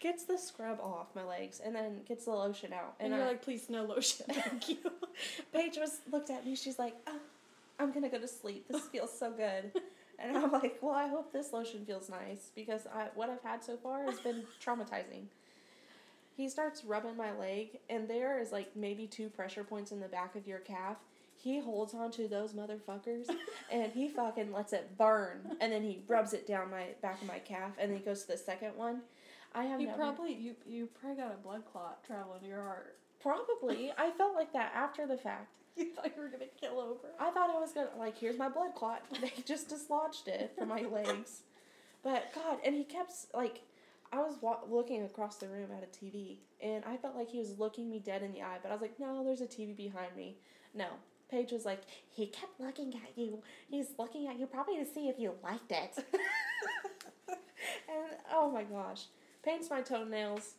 Gets 0.00 0.24
the 0.24 0.38
scrub 0.38 0.80
off 0.80 1.08
my 1.14 1.24
legs 1.24 1.60
and 1.64 1.74
then 1.74 2.00
gets 2.06 2.24
the 2.24 2.30
lotion 2.32 2.72
out. 2.72 2.94
And, 3.00 3.12
And, 3.12 3.16
you're 3.18 3.26
I, 3.26 3.32
like, 3.32 3.42
please 3.42 3.68
no 3.68 3.84
lotion, 3.84 4.26
thank 4.30 4.68
you. 4.68 4.78
Paige 5.52 5.76
was 5.78 6.00
looked 6.10 6.30
at 6.30 6.44
me. 6.46 6.54
She's 6.56 6.78
like, 6.78 6.94
oh, 7.06 7.18
"I'm 7.78 7.92
gonna 7.92 8.08
go 8.08 8.18
to 8.18 8.28
sleep. 8.28 8.66
This 8.68 8.86
feels 8.88 9.16
so 9.16 9.30
good." 9.30 9.72
And 10.18 10.36
I'm 10.36 10.50
like, 10.52 10.78
"Well, 10.80 10.94
I 10.94 11.08
hope 11.08 11.32
this 11.32 11.52
lotion 11.52 11.84
feels 11.84 12.08
nice 12.08 12.50
because 12.54 12.86
I, 12.92 13.08
what 13.14 13.30
I've 13.30 13.42
had 13.42 13.62
so 13.62 13.76
far 13.76 14.04
has 14.04 14.18
been 14.20 14.44
traumatizing." 14.64 15.26
He 16.36 16.48
starts 16.48 16.84
rubbing 16.84 17.16
my 17.16 17.32
leg, 17.36 17.78
and 17.90 18.06
there 18.08 18.38
is 18.40 18.52
like 18.52 18.74
maybe 18.76 19.06
two 19.08 19.28
pressure 19.28 19.64
points 19.64 19.90
in 19.90 20.00
the 20.00 20.06
back 20.08 20.36
of 20.36 20.46
your 20.46 20.60
calf. 20.60 20.96
He 21.36 21.60
holds 21.60 21.94
onto 21.94 22.26
those 22.28 22.52
motherfuckers, 22.52 23.26
and 23.72 23.92
he 23.92 24.08
fucking 24.08 24.52
lets 24.52 24.72
it 24.72 24.96
burn, 24.96 25.56
and 25.60 25.72
then 25.72 25.82
he 25.82 26.00
rubs 26.08 26.32
it 26.32 26.46
down 26.46 26.70
my 26.70 26.86
back 27.02 27.20
of 27.20 27.26
my 27.28 27.38
calf, 27.40 27.72
and 27.78 27.90
then 27.90 27.98
he 27.98 28.04
goes 28.04 28.22
to 28.22 28.28
the 28.28 28.38
second 28.38 28.76
one. 28.76 29.02
I 29.54 29.64
have 29.64 29.80
You 29.80 29.86
never- 29.88 29.98
probably 29.98 30.34
you 30.34 30.54
you 30.66 30.88
probably 31.00 31.16
got 31.22 31.32
a 31.32 31.36
blood 31.36 31.62
clot 31.70 32.04
traveling 32.04 32.40
to 32.42 32.46
your 32.46 32.62
heart. 32.62 32.98
probably 33.20 33.92
I 33.98 34.10
felt 34.12 34.34
like 34.34 34.52
that 34.52 34.72
after 34.74 35.06
the 35.06 35.16
fact. 35.18 35.48
You 35.76 35.92
thought 35.94 36.12
you 36.16 36.20
were 36.22 36.28
gonna 36.28 36.46
kill 36.60 36.80
over. 36.80 37.08
I 37.20 37.30
thought 37.30 37.50
I 37.50 37.58
was 37.60 37.72
gonna 37.72 37.90
like 37.98 38.18
here's 38.18 38.36
my 38.38 38.48
blood 38.48 38.74
clot. 38.74 39.02
They 39.20 39.32
just 39.44 39.68
dislodged 39.68 40.26
it 40.28 40.52
from 40.58 40.68
my 40.68 40.82
legs, 40.92 41.42
but 42.02 42.32
God, 42.34 42.58
and 42.64 42.74
he 42.74 42.84
kept 42.84 43.12
like 43.34 43.60
I 44.12 44.18
was 44.18 44.36
wa- 44.40 44.60
looking 44.68 45.02
across 45.04 45.36
the 45.36 45.48
room 45.48 45.68
at 45.76 45.82
a 45.84 45.86
TV, 46.04 46.38
and 46.62 46.82
I 46.84 46.96
felt 46.96 47.14
like 47.14 47.28
he 47.28 47.38
was 47.38 47.58
looking 47.58 47.90
me 47.90 47.98
dead 48.00 48.22
in 48.22 48.32
the 48.32 48.42
eye. 48.42 48.56
But 48.62 48.70
I 48.70 48.74
was 48.74 48.80
like, 48.82 48.98
no, 48.98 49.22
there's 49.22 49.40
a 49.42 49.46
TV 49.46 49.76
behind 49.76 50.16
me. 50.16 50.36
No, 50.74 50.86
Paige 51.30 51.52
was 51.52 51.64
like, 51.66 51.82
he 52.10 52.26
kept 52.26 52.58
looking 52.58 52.94
at 52.94 53.16
you. 53.16 53.42
He's 53.70 53.88
looking 53.98 54.26
at 54.26 54.38
you 54.38 54.46
probably 54.46 54.78
to 54.78 54.86
see 54.86 55.08
if 55.10 55.18
you 55.18 55.34
liked 55.44 55.70
it. 55.70 56.02
and 57.28 58.06
oh 58.32 58.50
my 58.50 58.62
gosh, 58.64 59.04
paints 59.48 59.70
my 59.70 59.80
toenails. 59.80 60.56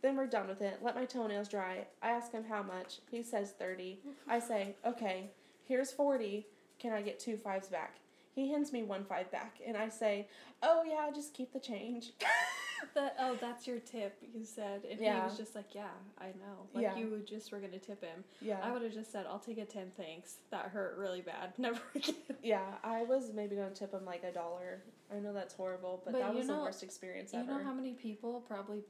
Then 0.00 0.16
we're 0.16 0.26
done 0.26 0.46
with 0.46 0.62
it. 0.62 0.78
Let 0.80 0.94
my 0.94 1.04
toenails 1.04 1.48
dry. 1.48 1.86
I 2.00 2.10
ask 2.10 2.30
him 2.30 2.44
how 2.48 2.62
much. 2.62 3.00
He 3.10 3.22
says 3.22 3.52
30. 3.58 3.98
I 4.28 4.38
say, 4.38 4.76
okay, 4.86 5.30
here's 5.66 5.90
40. 5.90 6.46
Can 6.78 6.92
I 6.92 7.02
get 7.02 7.18
two 7.18 7.36
fives 7.36 7.68
back? 7.68 7.96
He 8.34 8.50
hands 8.50 8.72
me 8.72 8.82
one 8.82 9.04
five 9.04 9.30
back, 9.30 9.58
and 9.66 9.76
I 9.76 9.90
say, 9.90 10.26
oh 10.62 10.82
yeah, 10.88 11.10
just 11.14 11.34
keep 11.34 11.52
the 11.52 11.60
change. 11.60 12.12
That 12.94 13.16
oh, 13.20 13.36
that's 13.40 13.66
your 13.66 13.78
tip. 13.78 14.18
You 14.34 14.44
said, 14.44 14.82
and 14.90 15.00
he 15.00 15.06
was 15.06 15.36
just 15.36 15.54
like, 15.54 15.74
"Yeah, 15.74 15.88
I 16.18 16.26
know." 16.26 16.66
Like 16.74 16.82
Yeah. 16.82 16.96
you 16.96 17.08
would 17.08 17.26
just 17.26 17.50
were 17.52 17.58
gonna 17.58 17.78
tip 17.78 18.02
him. 18.02 18.24
yeah. 18.40 18.60
I 18.62 18.70
would 18.72 18.82
have 18.82 18.92
just 18.92 19.10
said, 19.12 19.26
"I'll 19.28 19.38
take 19.38 19.58
a 19.58 19.64
ten, 19.64 19.90
thanks." 19.96 20.36
That 20.50 20.66
hurt 20.66 20.96
really 20.98 21.20
bad. 21.20 21.52
Never 21.58 21.80
again. 21.94 22.14
yeah, 22.42 22.74
I 22.82 23.04
was 23.04 23.32
maybe 23.32 23.56
going 23.56 23.68
to 23.68 23.74
tip 23.74 23.92
him 23.92 24.04
like 24.04 24.24
a 24.24 24.32
dollar. 24.32 24.82
I 25.14 25.18
know 25.20 25.32
that's 25.32 25.54
horrible, 25.54 26.02
but, 26.04 26.12
But 26.12 26.20
that 26.20 26.34
was 26.34 26.46
the 26.46 26.54
worst 26.54 26.82
experience 26.82 27.32
ever. 27.34 27.44
You 27.44 27.58
know 27.58 27.64
how 27.64 27.72
many 27.72 27.92
people 27.94 28.40
probably 28.46 28.82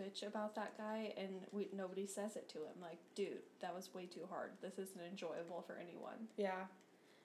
bitch 0.00 0.26
about 0.26 0.54
that 0.54 0.76
guy, 0.78 1.12
and 1.16 1.46
we 1.52 1.68
nobody 1.72 2.06
says 2.06 2.36
it 2.36 2.48
to 2.50 2.58
him. 2.58 2.74
Like, 2.80 2.98
dude, 3.14 3.38
that 3.60 3.74
was 3.74 3.92
way 3.94 4.06
too 4.06 4.26
hard. 4.28 4.52
This 4.62 4.78
isn't 4.78 5.00
enjoyable 5.10 5.62
for 5.66 5.76
anyone. 5.76 6.28
Yeah. 6.36 6.64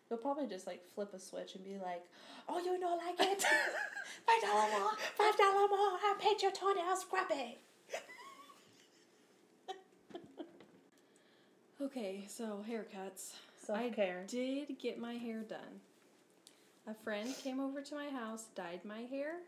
He'll 0.09 0.17
probably 0.17 0.47
just 0.47 0.67
like 0.67 0.85
flip 0.93 1.13
a 1.13 1.19
switch 1.19 1.55
and 1.55 1.63
be 1.63 1.77
like, 1.77 2.03
"Oh, 2.47 2.59
you 2.59 2.79
don't 2.79 2.97
like 2.97 3.19
it? 3.19 3.41
Five 4.27 4.41
dollar 4.41 4.79
more. 4.79 4.91
Five 5.17 5.37
dollar 5.37 5.67
more. 5.67 5.97
I 6.03 6.15
paid 6.19 6.41
your 6.41 6.51
toenails 6.51 7.01
scrubbing." 7.01 7.55
Okay, 11.81 12.23
so 12.29 12.63
haircuts. 12.69 13.33
Self 13.57 13.93
care. 13.93 14.23
Did 14.27 14.79
get 14.79 14.99
my 14.99 15.15
hair 15.15 15.41
done. 15.41 15.81
A 16.87 16.93
friend 16.93 17.33
came 17.43 17.59
over 17.59 17.81
to 17.81 17.95
my 17.95 18.09
house, 18.09 18.45
dyed 18.55 18.85
my 18.85 19.01
hair, 19.01 19.39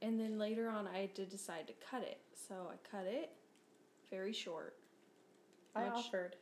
and 0.00 0.20
then 0.20 0.38
later 0.38 0.68
on 0.68 0.86
I 0.86 1.08
did 1.14 1.30
decide 1.30 1.66
to 1.66 1.72
cut 1.90 2.02
it. 2.02 2.20
So 2.48 2.54
I 2.70 2.76
cut 2.88 3.06
it 3.06 3.30
very 4.10 4.32
short. 4.32 4.76
I 5.74 5.84
offered. 5.86 6.36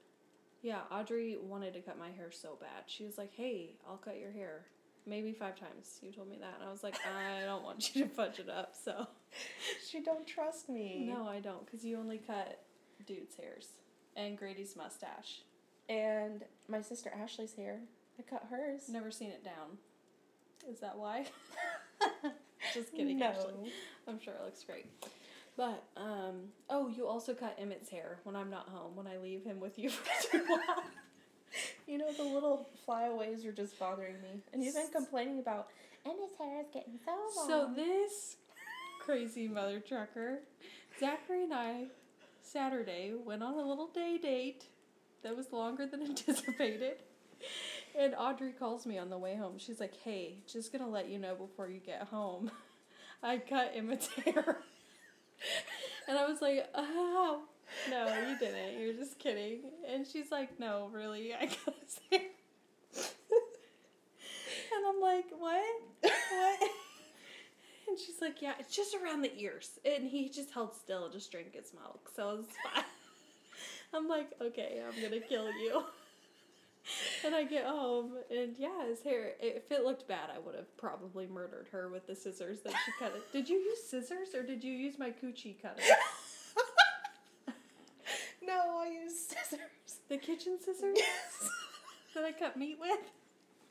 Yeah, 0.62 0.80
Audrey 0.90 1.38
wanted 1.42 1.72
to 1.74 1.80
cut 1.80 1.98
my 1.98 2.10
hair 2.10 2.30
so 2.30 2.58
bad. 2.60 2.84
She 2.86 3.04
was 3.04 3.16
like, 3.16 3.32
"Hey, 3.34 3.76
I'll 3.88 3.96
cut 3.96 4.18
your 4.18 4.30
hair." 4.32 4.66
Maybe 5.06 5.32
five 5.32 5.58
times. 5.58 5.98
You 6.02 6.12
told 6.12 6.28
me 6.28 6.36
that, 6.40 6.54
and 6.60 6.68
I 6.68 6.70
was 6.70 6.82
like, 6.82 6.96
"I 7.06 7.40
don't 7.46 7.64
want 7.64 7.94
you 7.96 8.02
to 8.04 8.08
fudge 8.10 8.38
it 8.38 8.50
up." 8.50 8.74
So 8.76 9.06
She 9.88 10.00
don't 10.00 10.26
trust 10.26 10.68
me. 10.68 11.06
no, 11.10 11.26
I 11.26 11.40
don't, 11.40 11.64
because 11.64 11.84
you 11.84 11.96
only 11.98 12.18
cut 12.18 12.62
dudes' 13.06 13.36
hairs 13.36 13.68
and 14.16 14.36
Grady's 14.36 14.76
mustache. 14.76 15.42
And 15.88 16.44
my 16.68 16.82
sister 16.82 17.10
Ashley's 17.20 17.54
hair. 17.54 17.80
I 18.18 18.22
cut 18.22 18.46
hers. 18.50 18.88
Never 18.88 19.10
seen 19.10 19.30
it 19.30 19.42
down. 19.44 19.78
Is 20.70 20.80
that 20.80 20.98
why? 20.98 21.24
Just 22.74 22.92
kidding. 22.92 23.18
No. 23.18 23.26
Actually, 23.26 23.72
I'm 24.06 24.20
sure 24.20 24.34
it 24.34 24.42
looks 24.44 24.62
great. 24.62 24.86
But 25.56 25.84
um, 25.96 26.48
oh, 26.68 26.88
you 26.88 27.06
also 27.06 27.34
cut 27.34 27.56
Emmett's 27.60 27.90
hair 27.90 28.18
when 28.24 28.36
I'm 28.36 28.50
not 28.50 28.68
home. 28.68 28.96
When 28.96 29.06
I 29.06 29.18
leave 29.18 29.44
him 29.44 29.60
with 29.60 29.78
you 29.78 29.90
for 29.90 30.08
too 30.30 30.44
long. 30.48 30.84
You 31.86 31.98
know 31.98 32.12
the 32.12 32.22
little 32.22 32.68
flyaways 32.84 33.44
are 33.44 33.52
just 33.52 33.78
bothering 33.78 34.14
me, 34.22 34.42
and 34.52 34.62
you've 34.62 34.74
been 34.74 34.90
complaining 34.92 35.38
about. 35.40 35.68
Emmett's 36.04 36.38
hair 36.38 36.60
is 36.60 36.66
getting 36.72 36.98
so 37.04 37.10
long. 37.36 37.48
So 37.48 37.70
this 37.74 38.36
crazy 39.04 39.48
mother 39.48 39.80
trucker, 39.80 40.38
Zachary 40.98 41.44
and 41.44 41.52
I, 41.52 41.86
Saturday 42.42 43.12
went 43.22 43.42
on 43.42 43.54
a 43.54 43.62
little 43.62 43.88
day 43.88 44.18
date 44.18 44.64
that 45.22 45.36
was 45.36 45.52
longer 45.52 45.86
than 45.86 46.02
anticipated. 46.06 46.96
And 47.98 48.14
Audrey 48.16 48.52
calls 48.52 48.86
me 48.86 48.98
on 48.98 49.10
the 49.10 49.18
way 49.18 49.36
home. 49.36 49.58
She's 49.58 49.80
like, 49.80 49.94
"Hey, 50.04 50.36
just 50.46 50.72
gonna 50.72 50.88
let 50.88 51.08
you 51.08 51.18
know 51.18 51.34
before 51.34 51.68
you 51.68 51.80
get 51.80 52.02
home, 52.04 52.50
I 53.22 53.38
cut 53.38 53.72
Emmett's 53.74 54.08
hair." 54.08 54.58
And 56.08 56.18
I 56.18 56.26
was 56.26 56.40
like, 56.42 56.68
"Oh, 56.74 57.42
no, 57.88 58.06
you 58.28 58.36
didn't. 58.38 58.80
You're 58.80 58.94
just 58.94 59.18
kidding." 59.18 59.60
And 59.88 60.06
she's 60.06 60.30
like, 60.32 60.58
"No, 60.58 60.88
really, 60.92 61.34
I 61.34 61.46
his 61.46 62.00
hair." 62.10 62.20
And 64.74 64.86
I'm 64.88 65.00
like, 65.00 65.26
"What? 65.38 65.64
What?" 66.02 66.70
And 67.88 67.98
she's 67.98 68.20
like, 68.20 68.40
"Yeah, 68.40 68.54
it's 68.58 68.74
just 68.74 68.94
around 68.94 69.22
the 69.22 69.36
ears." 69.36 69.78
And 69.84 70.08
he 70.08 70.28
just 70.28 70.52
held 70.52 70.74
still 70.74 71.08
just 71.10 71.30
drank 71.32 71.54
his 71.54 71.72
milk, 71.74 72.10
so 72.14 72.38
it's 72.40 72.56
fine. 72.62 72.84
I'm 73.92 74.08
like, 74.08 74.30
"Okay, 74.40 74.80
I'm 74.86 75.00
gonna 75.02 75.20
kill 75.20 75.46
you." 75.52 75.82
And 77.24 77.34
I 77.34 77.44
get 77.44 77.66
home, 77.66 78.12
and 78.30 78.54
yeah, 78.58 78.86
his 78.88 79.02
hair. 79.02 79.32
If 79.40 79.70
it 79.70 79.84
looked 79.84 80.08
bad, 80.08 80.30
I 80.34 80.38
would 80.38 80.54
have 80.54 80.74
probably 80.78 81.26
murdered 81.26 81.68
her 81.72 81.88
with 81.88 82.06
the 82.06 82.14
scissors 82.14 82.60
that 82.60 82.72
she 82.84 82.92
cut 82.98 83.12
it. 83.14 83.30
Did 83.32 83.48
you 83.48 83.58
use 83.58 83.82
scissors 83.86 84.34
or 84.34 84.42
did 84.42 84.64
you 84.64 84.72
use 84.72 84.98
my 84.98 85.10
coochie 85.10 85.60
cutter? 85.60 85.82
no, 88.42 88.78
I 88.78 88.88
use 89.02 89.18
scissors. 89.28 89.60
The 90.08 90.16
kitchen 90.16 90.56
scissors 90.64 90.96
Yes. 90.96 91.50
that 92.14 92.24
I 92.24 92.32
cut 92.32 92.56
meat 92.56 92.78
with? 92.80 93.10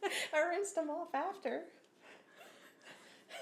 I 0.34 0.42
rinsed 0.48 0.76
them 0.76 0.90
off 0.92 1.14
after. 1.16 1.64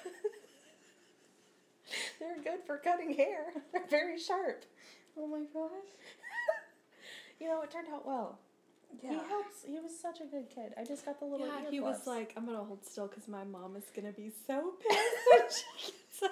They're 2.20 2.38
good 2.44 2.64
for 2.66 2.78
cutting 2.78 3.14
hair. 3.14 3.48
They're 3.74 3.88
very 3.90 4.18
sharp. 4.20 4.64
Oh 5.18 5.28
my 5.28 5.44
gosh. 5.54 5.70
You 7.40 7.48
know, 7.50 7.62
it 7.62 7.70
turned 7.72 7.88
out 7.94 8.08
well. 8.08 8.40
Yeah. 9.04 9.10
He 9.10 9.16
helps. 9.16 9.64
He 9.66 9.80
was 9.80 9.98
such 10.00 10.22
a 10.22 10.26
good 10.26 10.50
kid. 10.54 10.74
I 10.80 10.84
just 10.84 11.06
got 11.06 11.20
the 11.20 11.26
little 11.26 11.46
yeah, 11.46 11.70
he 11.70 11.80
was 11.80 12.08
like, 12.08 12.34
I'm 12.36 12.46
gonna 12.46 12.64
hold 12.64 12.86
still 12.86 13.08
because 13.08 13.28
my 13.28 13.44
mom 13.44 13.76
is 13.76 13.86
gonna 13.96 14.12
be 14.12 14.32
so 14.48 14.74
pissed 14.90 15.02
when 15.32 15.42
she 15.50 15.92
gets 15.92 16.20
home. 16.22 16.30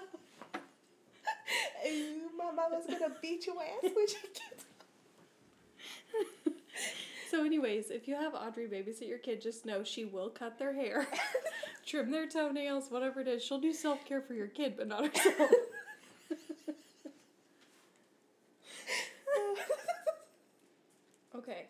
Ooh, 1.88 2.38
my 2.38 2.52
mama's 2.52 2.86
gonna 2.88 3.14
beat 3.22 3.46
your 3.46 3.56
ass 3.62 3.92
when 3.94 4.08
she 4.08 4.16
gets 4.34 4.66
So, 7.32 7.44
anyways, 7.44 7.92
if 7.92 8.08
you 8.08 8.16
have 8.16 8.34
Audrey 8.34 8.68
babysit 8.68 9.08
your 9.10 9.18
kid, 9.18 9.42
just 9.42 9.66
know 9.66 9.84
she 9.84 10.06
will 10.06 10.30
cut 10.30 10.58
their 10.58 10.74
hair, 10.74 11.08
trim 11.86 12.10
their 12.12 12.28
toenails, 12.28 12.90
whatever 12.90 13.20
it 13.20 13.28
is. 13.28 13.44
She'll 13.44 13.60
do 13.60 13.74
self 13.74 14.06
care 14.06 14.22
for 14.22 14.34
your 14.34 14.48
kid, 14.48 14.76
but 14.78 14.88
not 14.88 15.06
herself. 15.06 15.52
okay. 21.36 21.66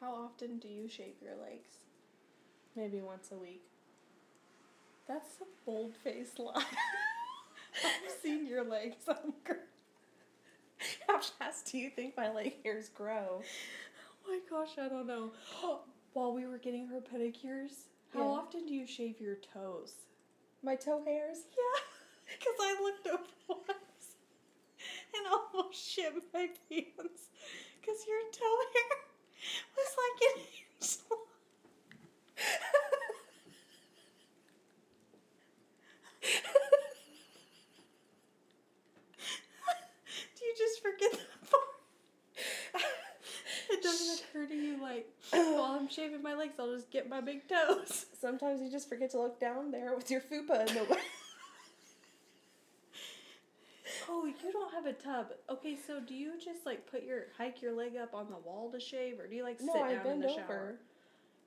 How 0.00 0.25
often 0.36 0.58
do 0.58 0.68
you 0.68 0.86
shave 0.88 1.14
your 1.22 1.34
legs? 1.42 1.70
Maybe 2.74 3.00
once 3.00 3.30
a 3.32 3.36
week. 3.36 3.62
That's 5.08 5.40
a 5.40 5.44
bold 5.64 5.94
faced 6.04 6.38
lie. 6.38 6.52
I've 7.84 8.12
seen 8.22 8.46
your 8.46 8.64
legs. 8.68 8.96
I'm 9.08 9.32
How 11.08 11.20
fast 11.20 11.72
do 11.72 11.78
you 11.78 11.88
think 11.88 12.16
my 12.18 12.30
leg 12.30 12.54
hairs 12.64 12.90
grow? 12.90 13.40
Oh 13.40 14.28
my 14.30 14.40
gosh, 14.50 14.76
I 14.78 14.88
don't 14.88 15.06
know. 15.06 15.30
While 16.12 16.34
we 16.34 16.46
were 16.46 16.58
getting 16.58 16.86
her 16.88 17.00
pedicures, 17.00 17.84
how 18.12 18.20
Yeah. 18.20 18.26
often 18.26 18.66
do 18.66 18.74
you 18.74 18.86
shave 18.86 19.20
your 19.20 19.36
toes? 19.54 19.94
My 20.62 20.74
toe 20.76 21.02
hairs? 21.04 21.38
Yeah, 21.56 21.80
because 22.38 22.56
I 22.60 22.82
looked 22.82 23.06
over 23.06 23.22
once 23.48 24.16
and 25.16 25.26
almost 25.26 25.78
shit 25.78 26.12
my 26.34 26.48
pants 26.68 27.28
because 27.80 28.04
your 28.06 28.20
toe 28.32 28.58
hair 28.74 29.05
was 29.76 29.96
like 30.02 30.18
an 30.30 30.42
inch 30.80 30.96
long. 31.10 31.20
Do 40.38 40.44
you 40.44 40.54
just 40.56 40.82
forget 40.82 41.12
that 41.12 41.50
part? 41.50 41.62
It 43.68 43.82
doesn't 43.82 44.20
occur 44.20 44.46
to 44.46 44.54
you 44.54 44.80
like, 44.80 45.08
while 45.30 45.76
I'm 45.78 45.88
shaving 45.88 46.22
my 46.22 46.34
legs, 46.34 46.54
I'll 46.58 46.72
just 46.74 46.90
get 46.90 47.08
my 47.08 47.20
big 47.20 47.48
toes. 47.48 48.06
Sometimes 48.20 48.60
you 48.62 48.70
just 48.70 48.88
forget 48.88 49.10
to 49.10 49.18
look 49.20 49.40
down 49.40 49.70
there 49.70 49.94
with 49.94 50.10
your 50.10 50.20
fupa 50.20 50.68
in 50.68 50.74
the 50.74 50.84
way. 50.84 51.00
Oh, 54.08 54.26
you 54.46 54.52
don't 54.52 54.72
have 54.72 54.86
a 54.86 54.92
tub. 54.92 55.32
Okay, 55.50 55.76
so 55.86 56.00
do 56.00 56.14
you 56.14 56.32
just 56.42 56.64
like 56.64 56.90
put 56.90 57.02
your 57.04 57.26
hike 57.36 57.60
your 57.60 57.72
leg 57.72 57.96
up 58.00 58.14
on 58.14 58.28
the 58.30 58.38
wall 58.38 58.70
to 58.72 58.80
shave, 58.80 59.18
or 59.18 59.26
do 59.26 59.34
you 59.34 59.42
like 59.42 59.58
sit 59.58 59.66
No, 59.66 59.74
down 59.74 59.84
I 59.84 59.92
in 59.92 60.02
bend 60.02 60.22
the 60.22 60.28
shower? 60.28 60.44
over. 60.44 60.78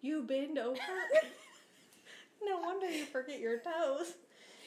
You 0.01 0.23
bend 0.23 0.57
over. 0.57 0.77
no 2.43 2.59
wonder 2.59 2.89
you 2.89 3.05
forget 3.05 3.39
your 3.39 3.59
toes. 3.59 4.13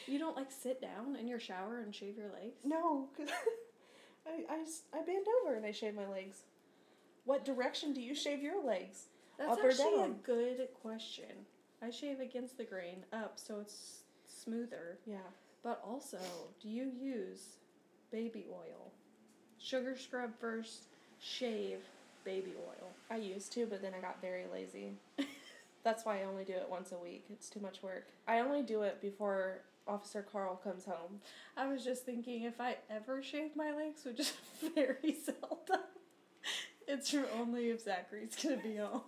You 0.06 0.18
don't 0.18 0.36
like 0.36 0.50
sit 0.50 0.80
down 0.80 1.16
in 1.16 1.28
your 1.28 1.40
shower 1.40 1.80
and 1.80 1.94
shave 1.94 2.16
your 2.16 2.30
legs. 2.32 2.56
No, 2.64 3.08
because 3.14 3.32
I, 4.26 4.44
I, 4.52 4.98
I 4.98 5.02
bend 5.04 5.26
over 5.42 5.54
and 5.54 5.64
I 5.64 5.72
shave 5.72 5.94
my 5.94 6.06
legs. 6.08 6.38
What 7.24 7.44
direction 7.44 7.92
do 7.92 8.00
you 8.00 8.14
shave 8.14 8.42
your 8.42 8.64
legs? 8.64 9.04
That's 9.38 9.52
Up 9.52 9.64
or 9.64 9.70
actually 9.70 10.02
a 10.02 10.08
good 10.08 10.68
question. 10.80 11.46
I 11.82 11.90
shave 11.90 12.20
against 12.20 12.56
the 12.58 12.64
grain 12.64 13.04
up, 13.12 13.34
so 13.36 13.60
it's 13.60 14.02
smoother. 14.26 14.98
Yeah. 15.06 15.16
But 15.62 15.80
also, 15.86 16.18
do 16.60 16.68
you 16.68 16.90
use 17.00 17.56
baby 18.12 18.46
oil? 18.50 18.92
Sugar 19.58 19.96
scrub 19.96 20.30
first, 20.40 20.84
shave, 21.20 21.78
baby 22.24 22.52
oil. 22.68 22.90
I 23.10 23.16
used 23.16 23.52
to, 23.54 23.66
but 23.66 23.82
then 23.82 23.92
I 23.96 24.00
got 24.00 24.20
very 24.20 24.44
lazy. 24.52 24.92
That's 25.84 26.04
why 26.04 26.20
I 26.20 26.24
only 26.24 26.44
do 26.44 26.52
it 26.52 26.68
once 26.70 26.92
a 26.92 26.98
week. 26.98 27.24
It's 27.30 27.48
too 27.48 27.60
much 27.60 27.82
work. 27.82 28.06
I 28.28 28.38
only 28.38 28.62
do 28.62 28.82
it 28.82 29.00
before 29.00 29.62
Officer 29.88 30.24
Carl 30.30 30.60
comes 30.62 30.84
home. 30.84 31.20
I 31.56 31.66
was 31.66 31.84
just 31.84 32.04
thinking 32.04 32.44
if 32.44 32.60
I 32.60 32.76
ever 32.88 33.22
shave 33.22 33.56
my 33.56 33.72
legs, 33.72 34.04
which 34.04 34.20
is 34.20 34.32
very 34.74 35.16
seldom, 35.24 35.84
it's 36.86 37.10
for 37.10 37.24
only 37.38 37.70
if 37.70 37.82
Zachary's 37.82 38.36
gonna 38.40 38.58
be 38.58 38.76
home. 38.76 39.02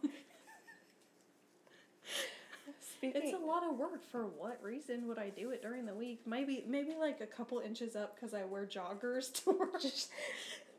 Speaking, 3.11 3.29
It's 3.31 3.43
a 3.43 3.45
lot 3.45 3.63
of 3.65 3.77
work. 3.79 4.03
For 4.11 4.27
what 4.27 4.59
reason 4.63 5.07
would 5.09 5.19
I 5.19 5.31
do 5.31 5.51
it 5.51 5.63
during 5.63 5.87
the 5.87 5.95
week? 5.95 6.21
Maybe 6.27 6.65
maybe 6.67 6.95
like 6.99 7.21
a 7.21 7.27
couple 7.27 7.59
inches 7.61 7.97
up 7.97 8.15
because 8.15 8.35
I 8.35 8.45
wear 8.45 8.67
joggers 8.67 9.33
to 9.45 9.51
work. 9.59 9.81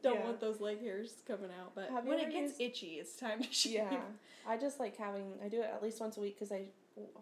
Don't 0.04 0.16
Yeah. 0.20 0.26
want 0.26 0.40
those 0.40 0.60
leg 0.60 0.82
hairs 0.82 1.14
coming 1.28 1.50
out. 1.60 1.74
But 1.76 1.90
Have 1.90 2.06
when 2.06 2.20
it 2.20 2.32
gets 2.32 2.60
used- 2.60 2.62
itchy, 2.62 2.88
it's 3.00 3.16
time 3.16 3.42
to 3.44 3.48
shave. 3.52 3.74
yeah, 3.74 4.00
I 4.48 4.58
just 4.58 4.80
like 4.80 4.98
having. 4.98 5.34
I 5.44 5.48
do 5.48 5.62
it 5.62 5.70
at 5.74 5.82
least 5.84 6.00
once 6.00 6.18
a 6.18 6.22
week 6.22 6.36
because 6.36 6.52
I 6.52 6.64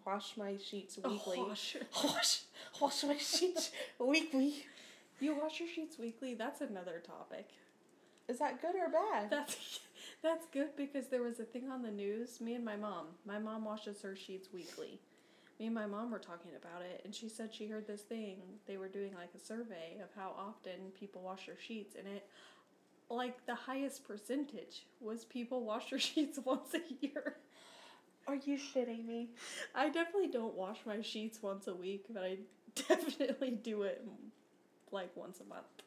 wash 0.05 0.37
my 0.37 0.57
sheets 0.57 0.99
Oh, 1.03 1.09
weekly. 1.09 1.39
wash, 1.39 1.75
wash 2.81 3.03
my 3.03 3.17
sheets 3.17 3.71
weekly. 3.99 4.65
You 5.19 5.35
wash 5.41 5.59
your 5.59 5.69
sheets 5.69 5.97
weekly? 5.97 6.33
That's 6.33 6.61
another 6.61 7.01
topic. 7.05 7.47
Is 8.27 8.39
that 8.39 8.61
good 8.61 8.75
or 8.75 8.89
bad? 8.89 9.29
That's 9.29 9.79
that's 10.23 10.47
good 10.47 10.75
because 10.77 11.07
there 11.07 11.21
was 11.21 11.39
a 11.39 11.43
thing 11.43 11.69
on 11.69 11.83
the 11.83 11.91
news. 11.91 12.39
Me 12.39 12.55
and 12.55 12.63
my 12.63 12.77
mom. 12.77 13.07
My 13.25 13.37
mom 13.37 13.65
washes 13.65 14.01
her 14.01 14.15
sheets 14.15 14.47
weekly. 14.53 14.99
Me 15.59 15.67
and 15.67 15.75
my 15.75 15.85
mom 15.85 16.09
were 16.09 16.19
talking 16.19 16.51
about 16.57 16.81
it, 16.81 17.01
and 17.03 17.13
she 17.13 17.29
said 17.29 17.53
she 17.53 17.67
heard 17.67 17.85
this 17.85 18.01
thing. 18.01 18.37
They 18.65 18.77
were 18.77 18.87
doing 18.87 19.13
like 19.13 19.29
a 19.35 19.45
survey 19.45 19.99
of 20.01 20.09
how 20.15 20.33
often 20.37 20.91
people 20.97 21.21
wash 21.21 21.45
their 21.45 21.59
sheets, 21.59 21.95
and 21.97 22.07
it, 22.07 22.25
like 23.09 23.45
the 23.45 23.53
highest 23.53 24.07
percentage 24.07 24.87
was 24.99 25.25
people 25.25 25.63
wash 25.65 25.89
their 25.89 25.99
sheets 25.99 26.39
once 26.43 26.73
a 26.73 27.05
year. 27.05 27.35
Are 28.25 28.35
you 28.35 28.57
shitting 28.57 29.05
me? 29.05 29.29
I 29.75 29.89
definitely 29.89 30.29
don't 30.29 30.55
wash 30.55 30.79
my 30.85 31.01
sheets 31.01 31.43
once 31.43 31.67
a 31.67 31.75
week, 31.75 32.05
but 32.09 32.23
I 32.23 32.37
definitely 32.87 33.51
do 33.51 33.83
it 33.83 34.07
like 34.91 35.15
once 35.15 35.41
a 35.41 35.43
month. 35.43 35.82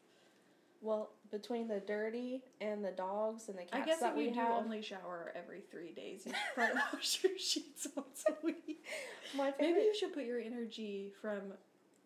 Well, 0.83 1.11
between 1.31 1.69
the 1.69 1.81
dirty 1.81 2.43
and 2.61 2.85
the 2.85 2.91
dogs 2.93 3.49
and 3.49 3.57
the 3.59 3.63
cats 3.63 3.73
I 3.75 3.85
guess 3.85 4.01
that 4.01 4.11
if 4.13 4.17
we 4.17 4.25
you 4.27 4.31
do 4.35 4.41
have, 4.41 4.53
only 4.53 4.83
shower 4.83 5.33
every 5.35 5.61
three 5.71 5.93
days, 5.93 6.23
you 6.27 6.33
should 6.33 6.55
probably 6.55 6.75
wash 6.93 7.25
your 7.25 7.39
sheets 7.39 7.87
once 7.97 8.25
a 8.29 8.35
week. 8.45 8.85
my 9.37 9.51
favorite. 9.53 9.61
Maybe 9.75 9.81
you 9.87 9.95
should 9.99 10.13
put 10.13 10.25
your 10.25 10.39
energy 10.41 11.13
from 11.21 11.41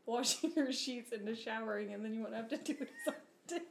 washing 0.06 0.52
your 0.56 0.72
sheets 0.72 1.12
into 1.12 1.35
showering, 1.37 1.92
and 1.92 2.04
then 2.04 2.14
you 2.14 2.22
won't 2.22 2.35
have 2.35 2.48
to 2.48 2.56
do 2.56 2.72
it 2.80 2.88
as 3.06 3.14
often. 3.14 3.62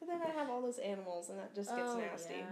But 0.00 0.08
then 0.08 0.20
I 0.22 0.30
have 0.38 0.48
all 0.48 0.62
those 0.62 0.78
animals, 0.78 1.28
and 1.28 1.38
that 1.38 1.54
just 1.54 1.68
gets 1.70 1.90
Oh, 1.90 1.98
nasty. 1.98 2.34
Yeah, 2.36 2.44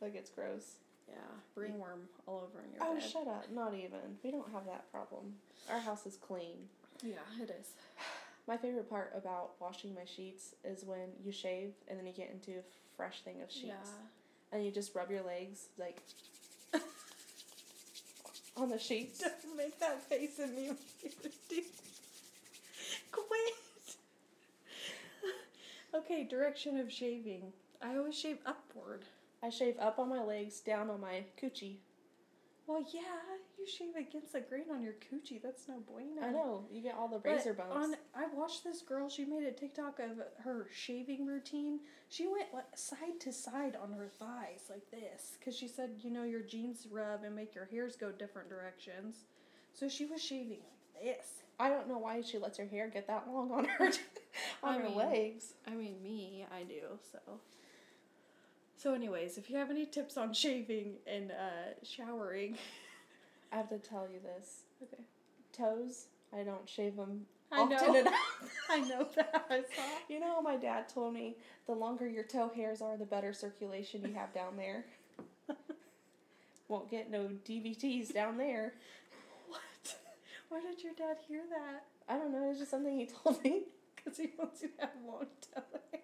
That 0.00 0.12
gets 0.12 0.28
gross. 0.30 0.74
yeah, 1.08 1.14
ringworm 1.54 2.00
all 2.26 2.38
over 2.38 2.62
in 2.64 2.72
your 2.74 2.82
Oh, 2.84 2.94
bed. 2.94 3.02
shut 3.02 3.28
up! 3.28 3.50
Not 3.52 3.74
even. 3.74 4.18
We 4.22 4.30
don't 4.30 4.50
have 4.52 4.66
that 4.66 4.90
problem. 4.92 5.34
Our 5.70 5.78
house 5.80 6.04
is 6.06 6.16
clean. 6.16 6.68
yeah, 7.02 7.14
it 7.40 7.50
is. 7.58 7.68
My 8.46 8.56
favorite 8.56 8.88
part 8.90 9.12
about 9.16 9.52
washing 9.60 9.94
my 9.94 10.04
sheets 10.04 10.54
is 10.64 10.84
when 10.84 11.10
you 11.24 11.32
shave 11.32 11.72
and 11.88 11.98
then 11.98 12.06
you 12.06 12.12
get 12.12 12.30
into 12.30 12.58
a 12.58 12.62
fresh 12.96 13.22
thing 13.22 13.42
of 13.42 13.50
sheets. 13.50 13.66
Yeah. 13.68 14.52
And 14.52 14.64
you 14.64 14.70
just 14.70 14.94
rub 14.94 15.10
your 15.10 15.22
legs 15.22 15.68
like 15.78 15.98
on 18.56 18.68
the 18.68 18.78
sheets. 18.78 19.20
Don't 19.20 19.56
make 19.56 19.78
that 19.78 20.02
face 20.02 20.40
at 20.40 20.54
me. 20.54 20.72
Quit. 23.12 23.54
okay, 25.94 26.24
direction 26.24 26.78
of 26.78 26.90
shaving. 26.90 27.52
I 27.82 27.96
always 27.96 28.18
shave 28.18 28.38
upward. 28.44 29.04
I 29.42 29.50
shave 29.50 29.78
up 29.78 29.98
on 29.98 30.08
my 30.08 30.22
legs, 30.22 30.60
down 30.60 30.90
on 30.90 31.00
my 31.00 31.24
coochie. 31.40 31.76
Well, 32.70 32.84
yeah, 32.94 33.00
you 33.58 33.66
shave 33.66 33.96
against 33.96 34.32
the 34.32 34.40
grain 34.40 34.66
on 34.72 34.80
your 34.80 34.92
coochie. 34.92 35.42
That's 35.42 35.66
no 35.66 35.82
bueno. 35.90 36.22
I 36.22 36.30
know, 36.30 36.66
you 36.70 36.80
get 36.80 36.94
all 36.96 37.08
the 37.08 37.18
But 37.18 37.30
razor 37.32 37.52
bumps. 37.52 37.74
On, 37.74 37.94
I 38.14 38.26
watched 38.32 38.62
this 38.62 38.80
girl. 38.80 39.08
She 39.08 39.24
made 39.24 39.42
a 39.42 39.50
TikTok 39.50 39.98
of 39.98 40.18
her 40.44 40.68
shaving 40.72 41.26
routine. 41.26 41.80
She 42.10 42.28
went 42.28 42.54
like, 42.54 42.66
side 42.76 43.18
to 43.22 43.32
side 43.32 43.76
on 43.82 43.92
her 43.94 44.06
thighs 44.20 44.70
like 44.70 44.88
this 44.92 45.36
because 45.36 45.56
she 45.56 45.66
said, 45.66 45.90
you 46.00 46.12
know, 46.12 46.22
your 46.22 46.42
jeans 46.42 46.86
rub 46.88 47.24
and 47.24 47.34
make 47.34 47.56
your 47.56 47.64
hairs 47.64 47.96
go 47.96 48.12
different 48.12 48.48
directions. 48.48 49.24
So 49.74 49.88
she 49.88 50.06
was 50.06 50.22
shaving 50.22 50.58
like 50.94 51.04
this. 51.18 51.26
I 51.58 51.70
don't 51.70 51.88
know 51.88 51.98
why 51.98 52.20
she 52.22 52.38
lets 52.38 52.56
her 52.58 52.66
hair 52.66 52.88
get 52.88 53.08
that 53.08 53.26
long 53.28 53.50
on 53.50 53.64
her 53.64 53.86
on 54.62 54.74
I 54.74 54.78
her 54.78 54.84
mean- 54.90 54.96
legs. 54.96 55.54
I 55.66 55.70
mean, 55.74 56.00
me, 56.04 56.46
I 56.54 56.62
do. 56.62 56.82
So. 57.10 57.18
So, 58.80 58.94
anyways, 58.94 59.36
if 59.36 59.50
you 59.50 59.58
have 59.58 59.70
any 59.70 59.84
tips 59.84 60.16
on 60.16 60.32
shaving 60.32 60.94
and 61.06 61.32
uh, 61.32 61.74
showering, 61.82 62.56
I 63.52 63.56
have 63.56 63.68
to 63.68 63.78
tell 63.78 64.08
you 64.10 64.20
this. 64.20 64.62
okay. 64.82 65.02
Toes, 65.52 66.06
I 66.32 66.44
don't 66.44 66.66
shave 66.66 66.96
them 66.96 67.26
I 67.52 67.60
often 67.60 67.92
know. 67.92 68.00
enough. 68.00 68.14
I 68.70 68.80
know 68.80 69.06
that. 69.16 69.44
I 69.50 69.58
saw. 69.58 69.82
You 70.08 70.18
know, 70.18 70.40
my 70.40 70.56
dad 70.56 70.88
told 70.88 71.12
me 71.12 71.36
the 71.66 71.74
longer 71.74 72.08
your 72.08 72.24
toe 72.24 72.50
hairs 72.56 72.80
are, 72.80 72.96
the 72.96 73.04
better 73.04 73.34
circulation 73.34 74.02
you 74.02 74.14
have 74.14 74.32
down 74.32 74.56
there. 74.56 74.86
Won't 76.68 76.90
get 76.90 77.10
no 77.10 77.28
DVTs 77.46 78.14
down 78.14 78.38
there. 78.38 78.72
What? 79.48 79.96
Why 80.48 80.62
did 80.62 80.82
your 80.82 80.94
dad 80.94 81.18
hear 81.28 81.42
that? 81.50 81.84
I 82.08 82.16
don't 82.16 82.32
know, 82.32 82.48
it's 82.48 82.60
just 82.60 82.70
something 82.70 82.98
he 82.98 83.06
told 83.06 83.44
me. 83.44 83.62
Because 84.02 84.16
he 84.16 84.30
wants 84.38 84.62
you 84.62 84.68
to 84.68 84.80
have 84.80 84.90
long 85.06 85.26
toe 85.54 85.62
hair. 85.92 86.00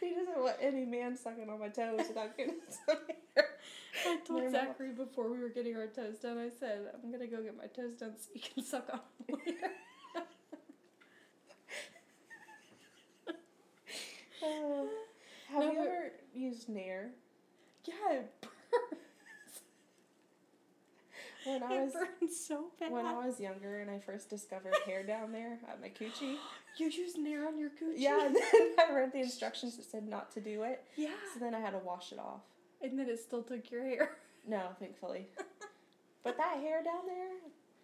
He 0.00 0.10
doesn't 0.14 0.38
want 0.40 0.56
any 0.60 0.84
man 0.84 1.16
sucking 1.16 1.48
on 1.48 1.60
my 1.60 1.68
toes 1.68 2.08
without 2.08 2.36
getting 2.36 2.54
some 2.86 2.96
hair. 3.36 3.46
I 4.06 4.16
told. 4.26 4.50
Zachary 4.50 4.92
before 4.92 5.30
we 5.30 5.38
were 5.38 5.48
getting 5.48 5.76
our 5.76 5.86
toes 5.86 6.18
done, 6.18 6.38
I 6.38 6.48
said, 6.58 6.80
I'm 7.02 7.10
going 7.10 7.20
to 7.20 7.26
go 7.34 7.42
get 7.42 7.56
my 7.56 7.66
toes 7.66 7.94
done 7.98 8.14
so 8.18 8.28
you 8.34 8.40
can 8.40 8.64
suck 8.64 8.88
on 8.92 9.00
them 9.28 9.38
later. 9.46 9.70
Uh, 14.42 14.84
have 15.48 15.60
No, 15.60 15.72
you 15.72 15.78
ever 15.80 16.12
used 16.34 16.68
Nair? 16.68 17.10
yeah, 17.84 18.12
it 18.12 18.32
burns. 18.40 19.02
When 21.46 21.62
I 21.62 21.74
it 21.74 21.84
was 21.84 21.92
burns 21.92 22.36
so 22.46 22.66
bad. 22.78 22.92
when 22.92 23.04
I 23.06 23.26
was 23.26 23.40
younger 23.40 23.80
and 23.80 23.90
I 23.90 23.98
first 23.98 24.30
discovered 24.30 24.74
hair 24.86 25.02
down 25.02 25.32
there 25.32 25.58
at 25.68 25.80
my 25.80 25.88
coochie. 25.88 26.36
you 26.78 26.86
use 26.88 27.16
Nair 27.18 27.48
on 27.48 27.58
your 27.58 27.70
coochie? 27.70 27.94
Yeah, 27.96 28.26
and 28.26 28.36
then 28.36 28.76
I 28.88 28.92
read 28.92 29.12
the 29.12 29.18
instructions 29.20 29.76
that 29.76 29.84
said 29.84 30.06
not 30.08 30.30
to 30.32 30.40
do 30.40 30.62
it. 30.62 30.84
Yeah. 30.96 31.10
So 31.34 31.40
then 31.40 31.54
I 31.54 31.60
had 31.60 31.70
to 31.70 31.78
wash 31.78 32.12
it 32.12 32.18
off. 32.18 32.42
And 32.80 32.98
then 32.98 33.08
it 33.08 33.18
still 33.20 33.42
took 33.42 33.70
your 33.70 33.84
hair. 33.84 34.10
No, 34.44 34.60
thankfully. 34.80 35.28
But 36.24 36.36
that 36.36 36.56
hair 36.56 36.82
down 36.82 37.06
there, 37.06 37.28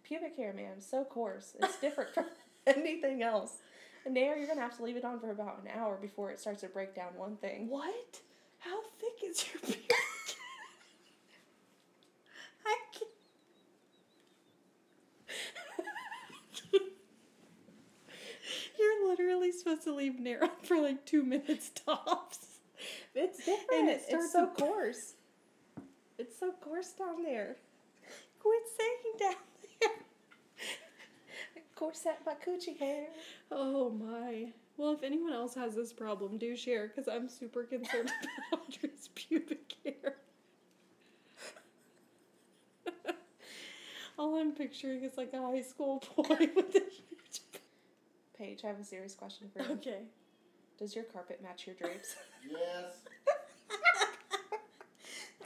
pubic 0.02 0.34
hair, 0.36 0.52
man, 0.52 0.80
so 0.80 1.04
coarse. 1.04 1.54
It's 1.60 1.78
different 1.78 2.12
from 2.12 2.26
anything 2.66 3.22
else. 3.22 3.58
And 4.04 4.14
Nair, 4.14 4.36
you're 4.36 4.48
gonna 4.48 4.60
have 4.62 4.76
to 4.78 4.82
leave 4.82 4.96
it 4.96 5.04
on 5.04 5.20
for 5.20 5.30
about 5.30 5.62
an 5.62 5.70
hour 5.78 5.96
before 6.00 6.32
it 6.32 6.40
starts 6.40 6.62
to 6.62 6.66
break 6.68 6.96
down 6.96 7.14
one 7.16 7.36
thing. 7.36 7.68
What? 7.68 8.20
How 8.58 8.80
thick 8.98 9.28
is 9.30 9.44
your 9.52 9.60
pubic 9.60 9.92
hair? 9.92 10.00
I 12.66 12.76
can't. 12.92 13.10
You're 18.78 19.08
literally 19.08 19.52
supposed 19.68 19.84
to 19.84 19.94
leave 19.94 20.18
Nair 20.18 20.42
on 20.42 20.50
for 20.62 20.80
like 20.80 21.04
two 21.04 21.22
minutes 21.22 21.70
tops. 21.70 22.38
It's 23.14 23.38
different. 23.38 23.68
And 23.74 23.88
it 23.88 24.02
it's 24.08 24.08
starts 24.08 24.32
so 24.32 24.46
coarse. 24.58 25.14
It's 26.18 26.38
so 26.38 26.52
coarse 26.60 26.92
down 26.92 27.22
there. 27.22 27.56
Quit 28.40 28.62
saying 28.78 29.18
down 29.18 29.34
there. 29.80 29.90
Corset 31.74 32.18
my 32.26 32.34
coochie 32.34 32.78
hair. 32.78 33.06
Oh 33.52 33.90
my. 33.90 34.48
Well, 34.76 34.92
if 34.92 35.02
anyone 35.02 35.32
else 35.32 35.54
has 35.54 35.74
this 35.74 35.92
problem, 35.92 36.38
do 36.38 36.56
share 36.56 36.88
because 36.88 37.08
I'm 37.08 37.28
super 37.28 37.64
concerned 37.64 38.10
about 38.52 38.68
Audrey's 38.68 39.08
pubic 39.14 39.74
hair. 39.84 40.16
All 44.18 44.36
I'm 44.36 44.52
picturing 44.52 45.04
is 45.04 45.16
like 45.16 45.32
a 45.32 45.40
high 45.40 45.62
school 45.62 46.02
boy 46.16 46.48
with 46.56 46.74
a 46.74 46.80
huge. 46.80 47.40
Paige, 48.38 48.60
I 48.64 48.68
have 48.68 48.78
a 48.80 48.84
serious 48.84 49.14
question 49.14 49.48
for 49.52 49.62
you. 49.62 49.72
Okay. 49.74 50.02
Does 50.78 50.94
your 50.94 51.04
carpet 51.04 51.40
match 51.42 51.66
your 51.66 51.74
drapes? 51.76 52.14
Yes. 52.50 52.92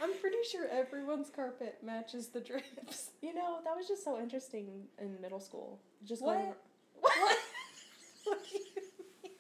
I'm 0.03 0.13
pretty 0.21 0.37
sure 0.51 0.67
everyone's 0.69 1.31
carpet 1.31 1.79
matches 1.83 2.29
the 2.29 2.41
drapes. 2.41 3.11
You 3.23 3.35
know, 3.35 3.59
that 3.65 3.77
was 3.77 3.87
just 3.89 4.03
so 4.05 4.19
interesting 4.19 4.67
in 5.01 5.21
middle 5.21 5.39
school. 5.41 5.79
Just 6.05 6.23
What? 6.23 6.35
going- 6.39 6.55
What? 7.01 7.39
what 8.25 8.39
do 8.45 8.59
you 8.59 8.65
mean? 9.23 9.33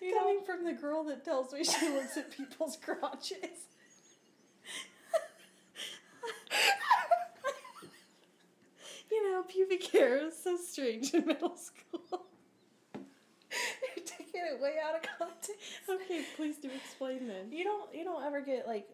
You 0.00 0.14
know- 0.14 0.20
Coming 0.22 0.40
from 0.44 0.64
the 0.64 0.72
girl 0.72 1.04
that 1.04 1.24
tells 1.24 1.52
me 1.52 1.62
she 1.64 1.88
looks 1.90 2.16
at 2.16 2.30
people's 2.30 2.76
crotches. 2.76 3.68
you 9.10 9.30
know, 9.32 9.42
pubic 9.42 9.84
hair 9.92 10.26
is 10.26 10.36
so 10.42 10.56
strange 10.56 11.12
in 11.14 11.26
middle 11.26 11.56
school. 11.56 12.23
You're 14.44 14.58
taking 14.58 14.58
it 14.58 14.62
way 14.62 14.74
out 14.86 14.94
of 14.96 15.02
context. 15.18 15.60
Okay, 15.88 16.22
please 16.36 16.58
do 16.58 16.68
explain 16.74 17.26
then. 17.26 17.50
You 17.52 17.64
don't 17.64 17.94
you 17.94 18.04
don't 18.04 18.24
ever 18.24 18.40
get 18.40 18.66
like 18.66 18.88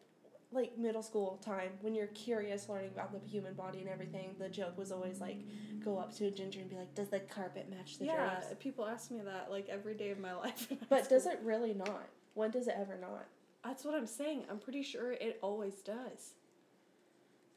like 0.53 0.77
middle 0.77 1.03
school 1.03 1.39
time 1.45 1.71
when 1.81 1.95
you're 1.95 2.09
curious 2.09 2.69
learning 2.69 2.91
about 2.93 3.13
the 3.13 3.21
human 3.29 3.55
body 3.55 3.79
and 3.81 3.89
everything. 3.89 4.35
The 4.39 4.49
joke 4.49 4.77
was 4.77 4.91
always 4.91 5.21
like 5.21 5.37
go 5.85 5.99
up 5.99 6.13
to 6.17 6.27
a 6.27 6.31
ginger 6.31 6.61
and 6.61 6.69
be 6.69 6.77
like, 6.77 6.95
Does 6.95 7.09
the 7.09 7.21
carpet 7.21 7.69
match 7.71 7.99
the 7.99 8.07
yeah, 8.07 8.41
drapes? 8.41 8.55
people 8.59 8.85
ask 8.87 9.11
me 9.11 9.21
that 9.25 9.49
like 9.51 9.69
every 9.69 9.95
day 9.95 10.11
of 10.11 10.19
my 10.19 10.33
life. 10.45 10.67
in 10.71 10.79
high 10.79 10.87
But 10.89 11.09
does 11.09 11.27
it 11.27 11.41
really 11.45 11.73
not? 11.75 12.09
When 12.35 12.51
does 12.51 12.67
it 12.69 12.75
ever 12.77 12.97
not? 13.01 13.27
That's 13.65 13.85
what 13.85 13.95
I'm 13.95 14.07
saying. 14.07 14.45
I'm 14.51 14.59
pretty 14.59 14.83
sure 14.83 15.13
it 15.13 15.39
always 15.43 15.75
does. 15.83 16.33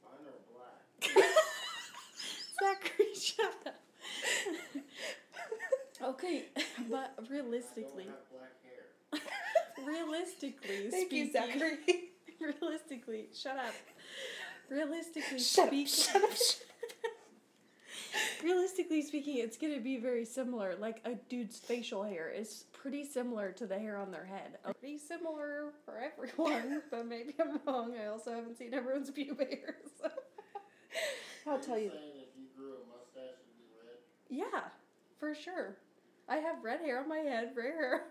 Mine 0.03 0.27
are 0.27 1.13
black. 1.15 1.25
Zachary, 2.61 3.15
shut 3.15 3.53
up. 3.65 3.75
okay, 6.01 6.45
but 6.89 7.13
I 7.17 7.22
realistically, 7.33 8.05
don't 8.05 8.13
have 8.13 8.29
black 8.31 8.55
hair. 8.63 9.85
realistically 9.85 10.89
Thank 10.89 11.11
you, 11.11 11.29
speaking, 11.29 11.31
Zachary. 11.33 11.77
realistically, 12.61 13.27
shut 13.33 13.57
up. 13.57 13.73
Realistically 14.69 15.39
shut 15.39 15.65
up, 15.65 15.69
speaking, 15.69 15.87
shut 15.87 16.23
up, 16.23 16.31
shut 16.31 16.63
realistically 18.43 19.01
speaking, 19.01 19.37
it's 19.37 19.57
gonna 19.57 19.79
be 19.79 19.97
very 19.97 20.25
similar. 20.25 20.75
Like 20.79 21.01
a 21.05 21.15
dude's 21.29 21.57
facial 21.57 22.03
hair 22.03 22.29
is 22.29 22.65
pretty 22.73 23.05
similar 23.05 23.51
to 23.53 23.65
the 23.65 23.77
hair 23.77 23.97
on 23.97 24.11
their 24.11 24.25
head. 24.25 24.57
Pretty 24.79 24.97
similar 24.97 25.71
for 25.85 25.99
everyone, 25.99 26.81
but 26.91 27.07
maybe 27.07 27.33
I'm 27.39 27.59
wrong. 27.65 27.95
I 28.01 28.07
also 28.07 28.31
haven't 28.31 28.57
seen 28.57 28.73
everyone's 28.73 29.09
pubic 29.09 29.49
hair. 29.49 29.77
So. 30.01 30.09
I'll 31.47 31.59
tell 31.59 31.77
you. 31.77 31.91
You 32.35 32.47
grew 32.55 32.73
a 32.73 32.97
mustache, 32.97 33.39
it'd 33.39 33.57
be 33.57 33.65
red. 33.83 33.97
Yeah, 34.53 34.61
for 35.19 35.33
sure. 35.33 35.77
I 36.27 36.37
have 36.37 36.63
red 36.63 36.79
hair 36.81 36.99
on 37.01 37.09
my 37.09 37.17
head, 37.17 37.51
red 37.55 37.73
hair. 37.73 38.03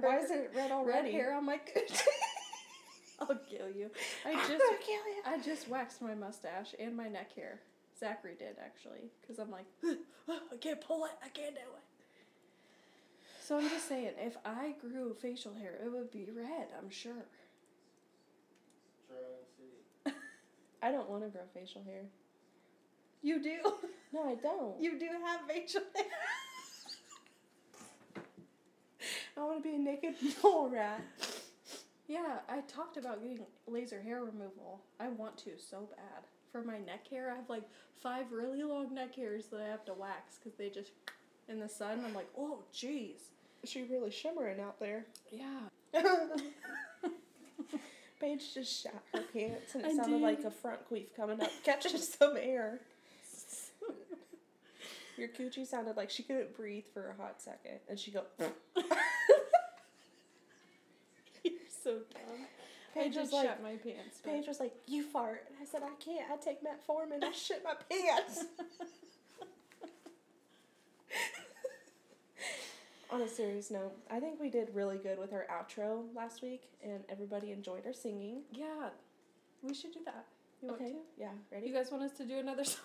Why 0.00 0.18
isn't 0.18 0.36
it 0.36 0.50
red 0.54 0.70
already? 0.72 1.08
red 1.08 1.12
hair 1.12 1.34
on 1.34 1.46
my 1.46 1.56
coochie? 1.76 2.02
I'll 3.20 3.26
kill 3.26 3.68
you. 3.68 3.90
I 4.26 4.34
just 4.48 4.50
I'll 4.50 4.78
kill 4.78 5.06
you. 5.06 5.22
I 5.24 5.38
just 5.38 5.68
waxed 5.68 6.02
my 6.02 6.14
mustache 6.14 6.74
and 6.78 6.96
my 6.96 7.08
neck 7.08 7.32
hair. 7.34 7.60
Zachary 7.98 8.34
did 8.38 8.56
actually, 8.64 9.10
because 9.20 9.38
I'm 9.38 9.50
like, 9.50 9.66
I 9.84 10.56
can't 10.60 10.80
pull 10.80 11.04
it. 11.04 11.12
I 11.22 11.28
can't 11.28 11.54
do 11.54 11.60
it. 11.60 11.84
So 13.42 13.58
I'm 13.58 13.68
just 13.68 13.88
saying, 13.88 14.12
if 14.18 14.36
I 14.44 14.74
grew 14.80 15.14
facial 15.20 15.52
hair, 15.54 15.78
it 15.84 15.92
would 15.92 16.10
be 16.10 16.28
red. 16.34 16.68
I'm 16.78 16.88
sure. 16.88 17.12
Try 19.06 19.16
and 19.18 19.46
see. 19.58 20.12
I 20.82 20.90
don't 20.92 21.10
want 21.10 21.24
to 21.24 21.28
grow 21.28 21.42
facial 21.52 21.82
hair. 21.82 22.04
You 23.22 23.42
do. 23.42 23.58
No, 24.12 24.24
I 24.28 24.34
don't. 24.36 24.80
You 24.80 24.98
do 24.98 25.08
have 25.24 25.40
facial 25.48 25.82
hair. 25.94 26.04
I 29.40 29.44
want 29.44 29.62
to 29.62 29.68
be 29.68 29.74
a 29.74 29.78
naked 29.78 30.14
mole 30.42 30.68
rat. 30.68 31.02
Yeah, 32.08 32.38
I 32.48 32.60
talked 32.62 32.96
about 32.96 33.22
getting 33.22 33.40
laser 33.66 34.02
hair 34.02 34.22
removal. 34.22 34.80
I 34.98 35.08
want 35.08 35.38
to 35.38 35.50
so 35.58 35.88
bad. 35.96 36.24
For 36.52 36.62
my 36.62 36.78
neck 36.78 37.06
hair, 37.08 37.32
I 37.32 37.36
have 37.36 37.48
like 37.48 37.62
five 38.02 38.32
really 38.32 38.62
long 38.62 38.92
neck 38.94 39.14
hairs 39.14 39.46
that 39.46 39.60
I 39.60 39.66
have 39.68 39.84
to 39.86 39.94
wax 39.94 40.38
because 40.38 40.58
they 40.58 40.68
just 40.68 40.90
in 41.48 41.60
the 41.60 41.68
sun. 41.68 42.02
I'm 42.04 42.14
like, 42.14 42.28
oh, 42.36 42.58
jeez. 42.74 43.28
She 43.64 43.82
really 43.82 44.10
shimmering 44.10 44.60
out 44.60 44.78
there. 44.80 45.06
Yeah. 45.30 45.60
Paige 48.20 48.52
just 48.52 48.82
shot 48.82 49.02
her 49.14 49.22
pants 49.32 49.74
and 49.74 49.84
it 49.84 49.92
I 49.92 49.96
sounded 49.96 50.18
did. 50.18 50.22
like 50.22 50.44
a 50.44 50.50
front 50.50 50.80
queef 50.90 51.06
coming 51.16 51.40
up, 51.40 51.50
catching 51.64 51.96
some 51.96 52.36
air. 52.36 52.80
Your 55.16 55.28
coochie 55.28 55.66
sounded 55.66 55.96
like 55.96 56.10
she 56.10 56.22
couldn't 56.22 56.56
breathe 56.56 56.84
for 56.92 57.10
a 57.10 57.22
hot 57.22 57.42
second, 57.42 57.80
and 57.88 57.98
she 57.98 58.10
go. 58.10 58.24
You're 61.90 61.98
so 62.00 62.04
dumb. 62.14 62.46
I 62.96 62.98
Paige 63.04 63.16
was 63.16 63.32
like, 63.32 63.46
shut 63.46 63.62
my 63.62 63.76
pants. 63.76 64.18
but- 64.22 64.32
Paige 64.32 64.46
was 64.48 64.58
like, 64.60 64.74
"You 64.86 65.02
fart," 65.04 65.44
and 65.48 65.56
I 65.62 65.64
said, 65.64 65.82
"I 65.84 65.94
can't. 66.04 66.28
I 66.30 66.36
take 66.36 66.58
metformin. 66.62 67.22
I 67.22 67.30
shit 67.32 67.62
my 67.64 67.74
pants." 67.88 68.44
On 73.12 73.20
a 73.22 73.28
serious 73.28 73.70
note, 73.72 73.92
I 74.08 74.20
think 74.20 74.38
we 74.40 74.50
did 74.50 74.70
really 74.72 74.96
good 74.96 75.18
with 75.18 75.32
our 75.32 75.44
outro 75.50 76.04
last 76.14 76.42
week, 76.42 76.70
and 76.82 77.02
everybody 77.08 77.50
enjoyed 77.50 77.84
our 77.84 77.92
singing. 77.92 78.42
yeah, 78.52 78.90
we 79.62 79.74
should 79.74 79.92
do 79.92 79.98
that. 80.04 80.26
You 80.62 80.68
want 80.68 80.80
to? 80.80 80.92
Yeah, 81.18 81.28
ready? 81.50 81.66
You 81.66 81.74
guys 81.74 81.90
want 81.90 82.04
us 82.04 82.12
to 82.18 82.24
do 82.24 82.38
another 82.38 82.62
song? 82.74 82.78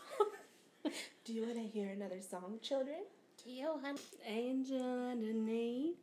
Do 1.26 1.34
you 1.34 1.44
want 1.44 1.56
to 1.56 1.62
hear 1.68 1.90
another 1.90 2.22
song, 2.22 2.58
children? 2.62 3.04
Angel 4.26 5.10
underneath, 5.12 5.98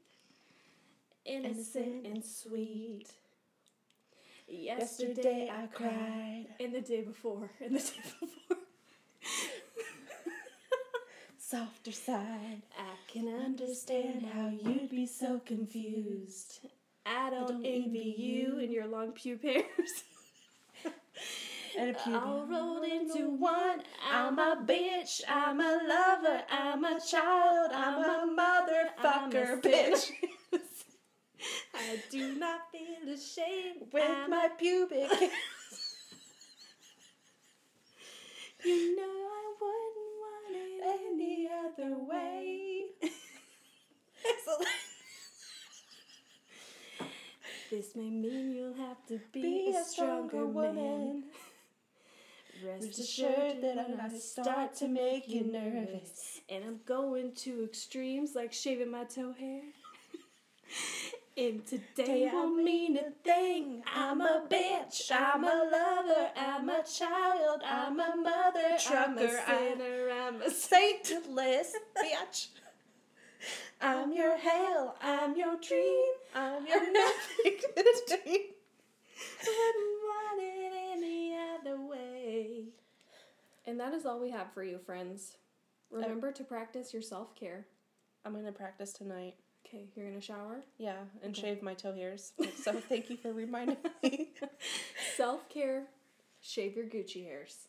Innocent 1.25 2.07
and 2.07 2.25
sweet. 2.25 3.09
Yesterday 4.49 5.51
I 5.53 5.67
cried. 5.67 6.47
And 6.61 6.75
the 6.75 6.81
day 6.81 7.03
before. 7.03 7.51
And 7.61 7.77
the 7.77 7.79
day 7.79 8.01
before. 8.03 8.29
Softer 11.39 11.93
side. 11.93 12.63
I 12.79 13.13
can 13.13 13.29
understand 13.29 14.27
how 14.33 14.49
you'd 14.49 14.91
be 14.91 15.07
so 15.07 15.41
confused. 15.45 16.61
I 17.07 17.31
don't, 17.31 17.49
don't 17.49 17.67
envy 17.67 18.15
you 18.17 18.59
and 18.59 18.73
your 18.73 18.87
long 18.87 19.13
pube 19.13 19.43
hairs. 19.43 20.05
And 21.79 21.91
a 21.91 21.95
pubic. 21.95 22.23
All 22.23 22.47
rolled 22.47 22.85
into 22.85 23.31
one. 23.31 23.83
I'm 24.07 24.39
a 24.39 24.63
bitch. 24.63 25.23
I'm 25.27 25.59
a 25.59 25.81
lover. 25.89 26.43
I'm 26.51 26.85
a 26.85 27.01
child. 27.01 27.71
I'm 27.73 28.05
a 28.05 28.43
motherfucker, 28.43 29.63
bitch. 29.63 30.11
I 31.90 32.03
do 32.11 32.35
not 32.35 32.71
feel 32.71 33.12
ashamed 33.12 33.92
With 33.92 34.03
I'm 34.05 34.31
my 34.31 34.49
pubic. 34.59 35.11
You 38.64 38.95
know 38.95 39.03
I 39.03 39.55
wouldn't 39.61 40.12
want 40.23 40.55
it 40.55 40.71
any 41.11 41.49
other 41.51 41.97
way. 41.99 42.85
this 47.71 47.97
may 47.97 48.09
mean 48.09 48.53
you'll 48.53 48.75
have 48.75 49.05
to 49.09 49.21
be, 49.33 49.42
Be 49.42 49.75
a 49.77 49.83
stronger 49.85 50.47
woman. 50.47 51.25
Rest 52.64 52.87
Rest 52.87 52.99
assured 53.01 53.61
that 53.62 53.79
I'm 53.79 53.99
I 53.99 54.05
not 54.05 54.12
start 54.12 54.77
to 54.77 54.87
make 54.87 55.29
you 55.29 55.42
nervous. 55.42 56.40
And 56.49 56.62
I'm 56.64 56.81
going 56.87 57.33
to 57.38 57.64
extremes 57.64 58.37
like 58.37 58.53
shaving 58.53 58.92
my 58.92 59.03
toe 59.05 59.33
hair. 59.33 59.62
And 61.35 61.64
today 61.66 62.29
won't 62.31 62.62
mean 62.62 62.99
a 62.99 63.11
thing. 63.25 63.83
I'm 63.95 64.21
a 64.21 64.42
bitch. 64.51 65.11
I'm 65.11 65.45
a 65.45 65.68
lover. 65.73 66.31
I'm 66.37 66.68
a 66.68 66.83
child. 66.85 67.62
I'm 67.64 67.99
a 67.99 68.16
mother. 68.16 68.77
I'm 68.90 69.16
a 69.16 69.21
Trucker, 69.21 69.40
sinner. 69.47 70.11
I'm 70.11 70.42
a 70.42 70.51
Saintless 70.51 71.75
bitch. 71.97 72.49
I'm 73.81 74.12
your 74.12 74.37
hell. 74.37 74.97
I'm 75.01 75.35
your 75.35 75.57
dream. 75.57 76.12
I'm 76.35 76.66
your 76.66 76.92
nothing 76.92 77.61
between. 77.77 78.42
wouldn't 79.47 80.03
want 80.05 80.40
it 80.42 80.73
any 80.92 81.37
other 81.37 81.81
way. 81.81 82.64
And 83.66 83.81
that 83.81 83.95
is 83.95 84.05
all 84.05 84.21
we 84.21 84.31
have 84.31 84.53
for 84.53 84.62
you, 84.62 84.79
friends. 84.79 85.37
Oh. 85.92 85.97
Remember 85.97 86.33
to 86.33 86.45
practice 86.45 86.92
your 86.92 87.03
self 87.03 87.35
care. 87.35 87.66
I'm 88.25 88.35
gonna 88.35 88.53
practice 88.53 88.92
tonight. 88.92 89.37
Okay, 89.73 89.87
you're 89.97 90.07
gonna 90.09 90.21
shower. 90.21 90.61
Yeah, 90.77 90.99
and 91.23 91.33
Okay. 91.37 91.41
shave 91.55 91.63
my 91.63 91.73
toe 91.75 91.95
hairs. 91.95 92.33
So 92.63 92.73
thank 92.75 93.09
you 93.09 93.17
for 93.17 93.33
reminding 93.33 93.79
me. 94.03 94.31
self 95.17 95.49
care, 95.49 95.85
shave 96.41 96.77
your 96.77 96.87
Gucci 96.87 97.25
hairs. 97.25 97.69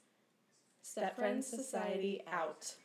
Step 0.82 1.16
Friends 1.16 1.48
Society 1.48 2.22
out. 2.30 2.76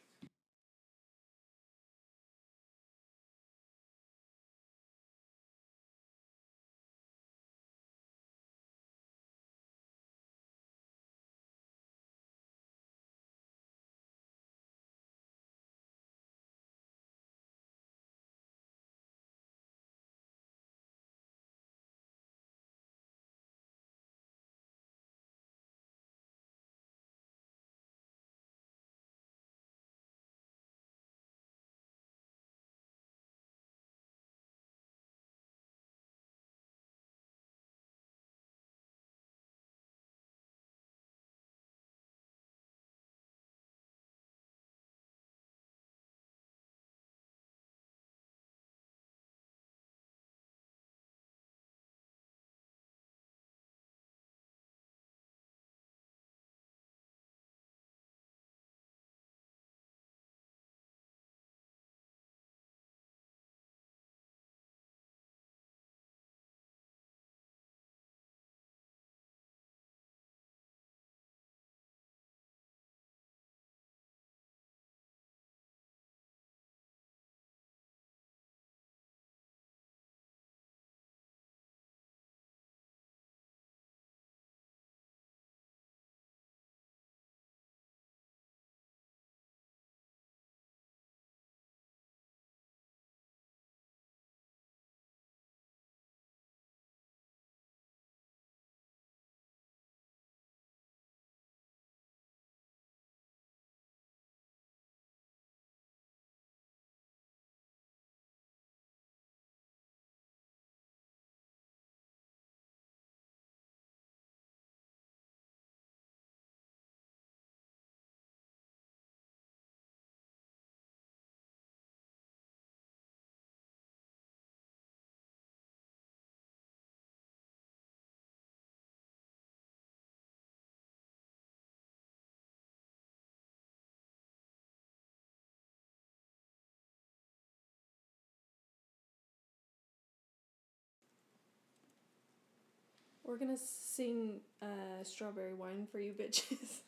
We're 143.28 143.36
gonna 143.36 143.58
sing 143.58 144.40
uh, 144.62 145.04
"Strawberry 145.04 145.52
Wine" 145.52 145.86
for 145.92 146.00
you 146.00 146.14
bitches. 146.14 146.50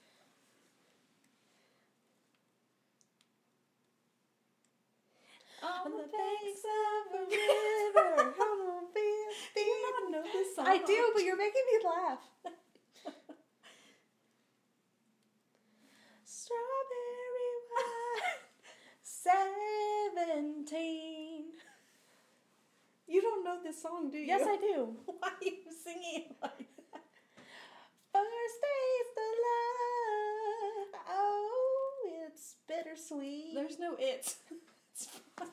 On 5.62 5.90
the 5.90 6.08
banks 6.08 6.64
of 6.64 7.12
a 7.20 7.24
river, 7.26 8.14
I'm 8.16 8.32
be 8.94 9.00
a 9.00 9.02
Do 9.54 9.60
you 9.60 9.82
not 9.82 10.10
know 10.12 10.22
this 10.32 10.56
song? 10.56 10.66
I 10.66 10.78
do, 10.78 11.10
but 11.12 11.22
you're 11.24 11.36
making 11.36 11.62
me 11.70 11.78
laugh. 11.84 12.26
Strawberry 16.24 17.52
wine, 17.76 18.40
seventeen. 19.02 21.09
You 23.10 23.20
don't 23.20 23.42
know 23.42 23.58
this 23.60 23.82
song, 23.82 24.08
do 24.08 24.18
you? 24.18 24.26
Yes, 24.26 24.42
I 24.46 24.56
do. 24.56 24.94
Why 25.06 25.28
are 25.28 25.44
you 25.44 25.72
singing 25.84 26.30
it 26.30 26.36
like 26.40 26.58
that? 26.58 27.02
First 28.12 28.56
taste 28.62 29.16
of 29.18 29.34
love. 30.94 31.02
Oh, 31.10 32.28
it's 32.28 32.54
bittersweet. 32.68 33.54
There's 33.54 33.78
no 33.78 33.96
it. 33.98 34.34
It's 34.92 35.06
fine. 35.38 35.48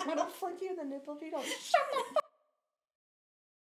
I'm 0.00 0.08
gonna 0.08 0.28
flick 0.28 0.60
you 0.60 0.70
in 0.70 0.76
the 0.76 0.84
nipple 0.84 1.16
if 1.16 1.22
you 1.22 1.30
don't 1.30 1.44
shut 1.46 1.80
the 1.92 2.02
fuck 2.12 2.29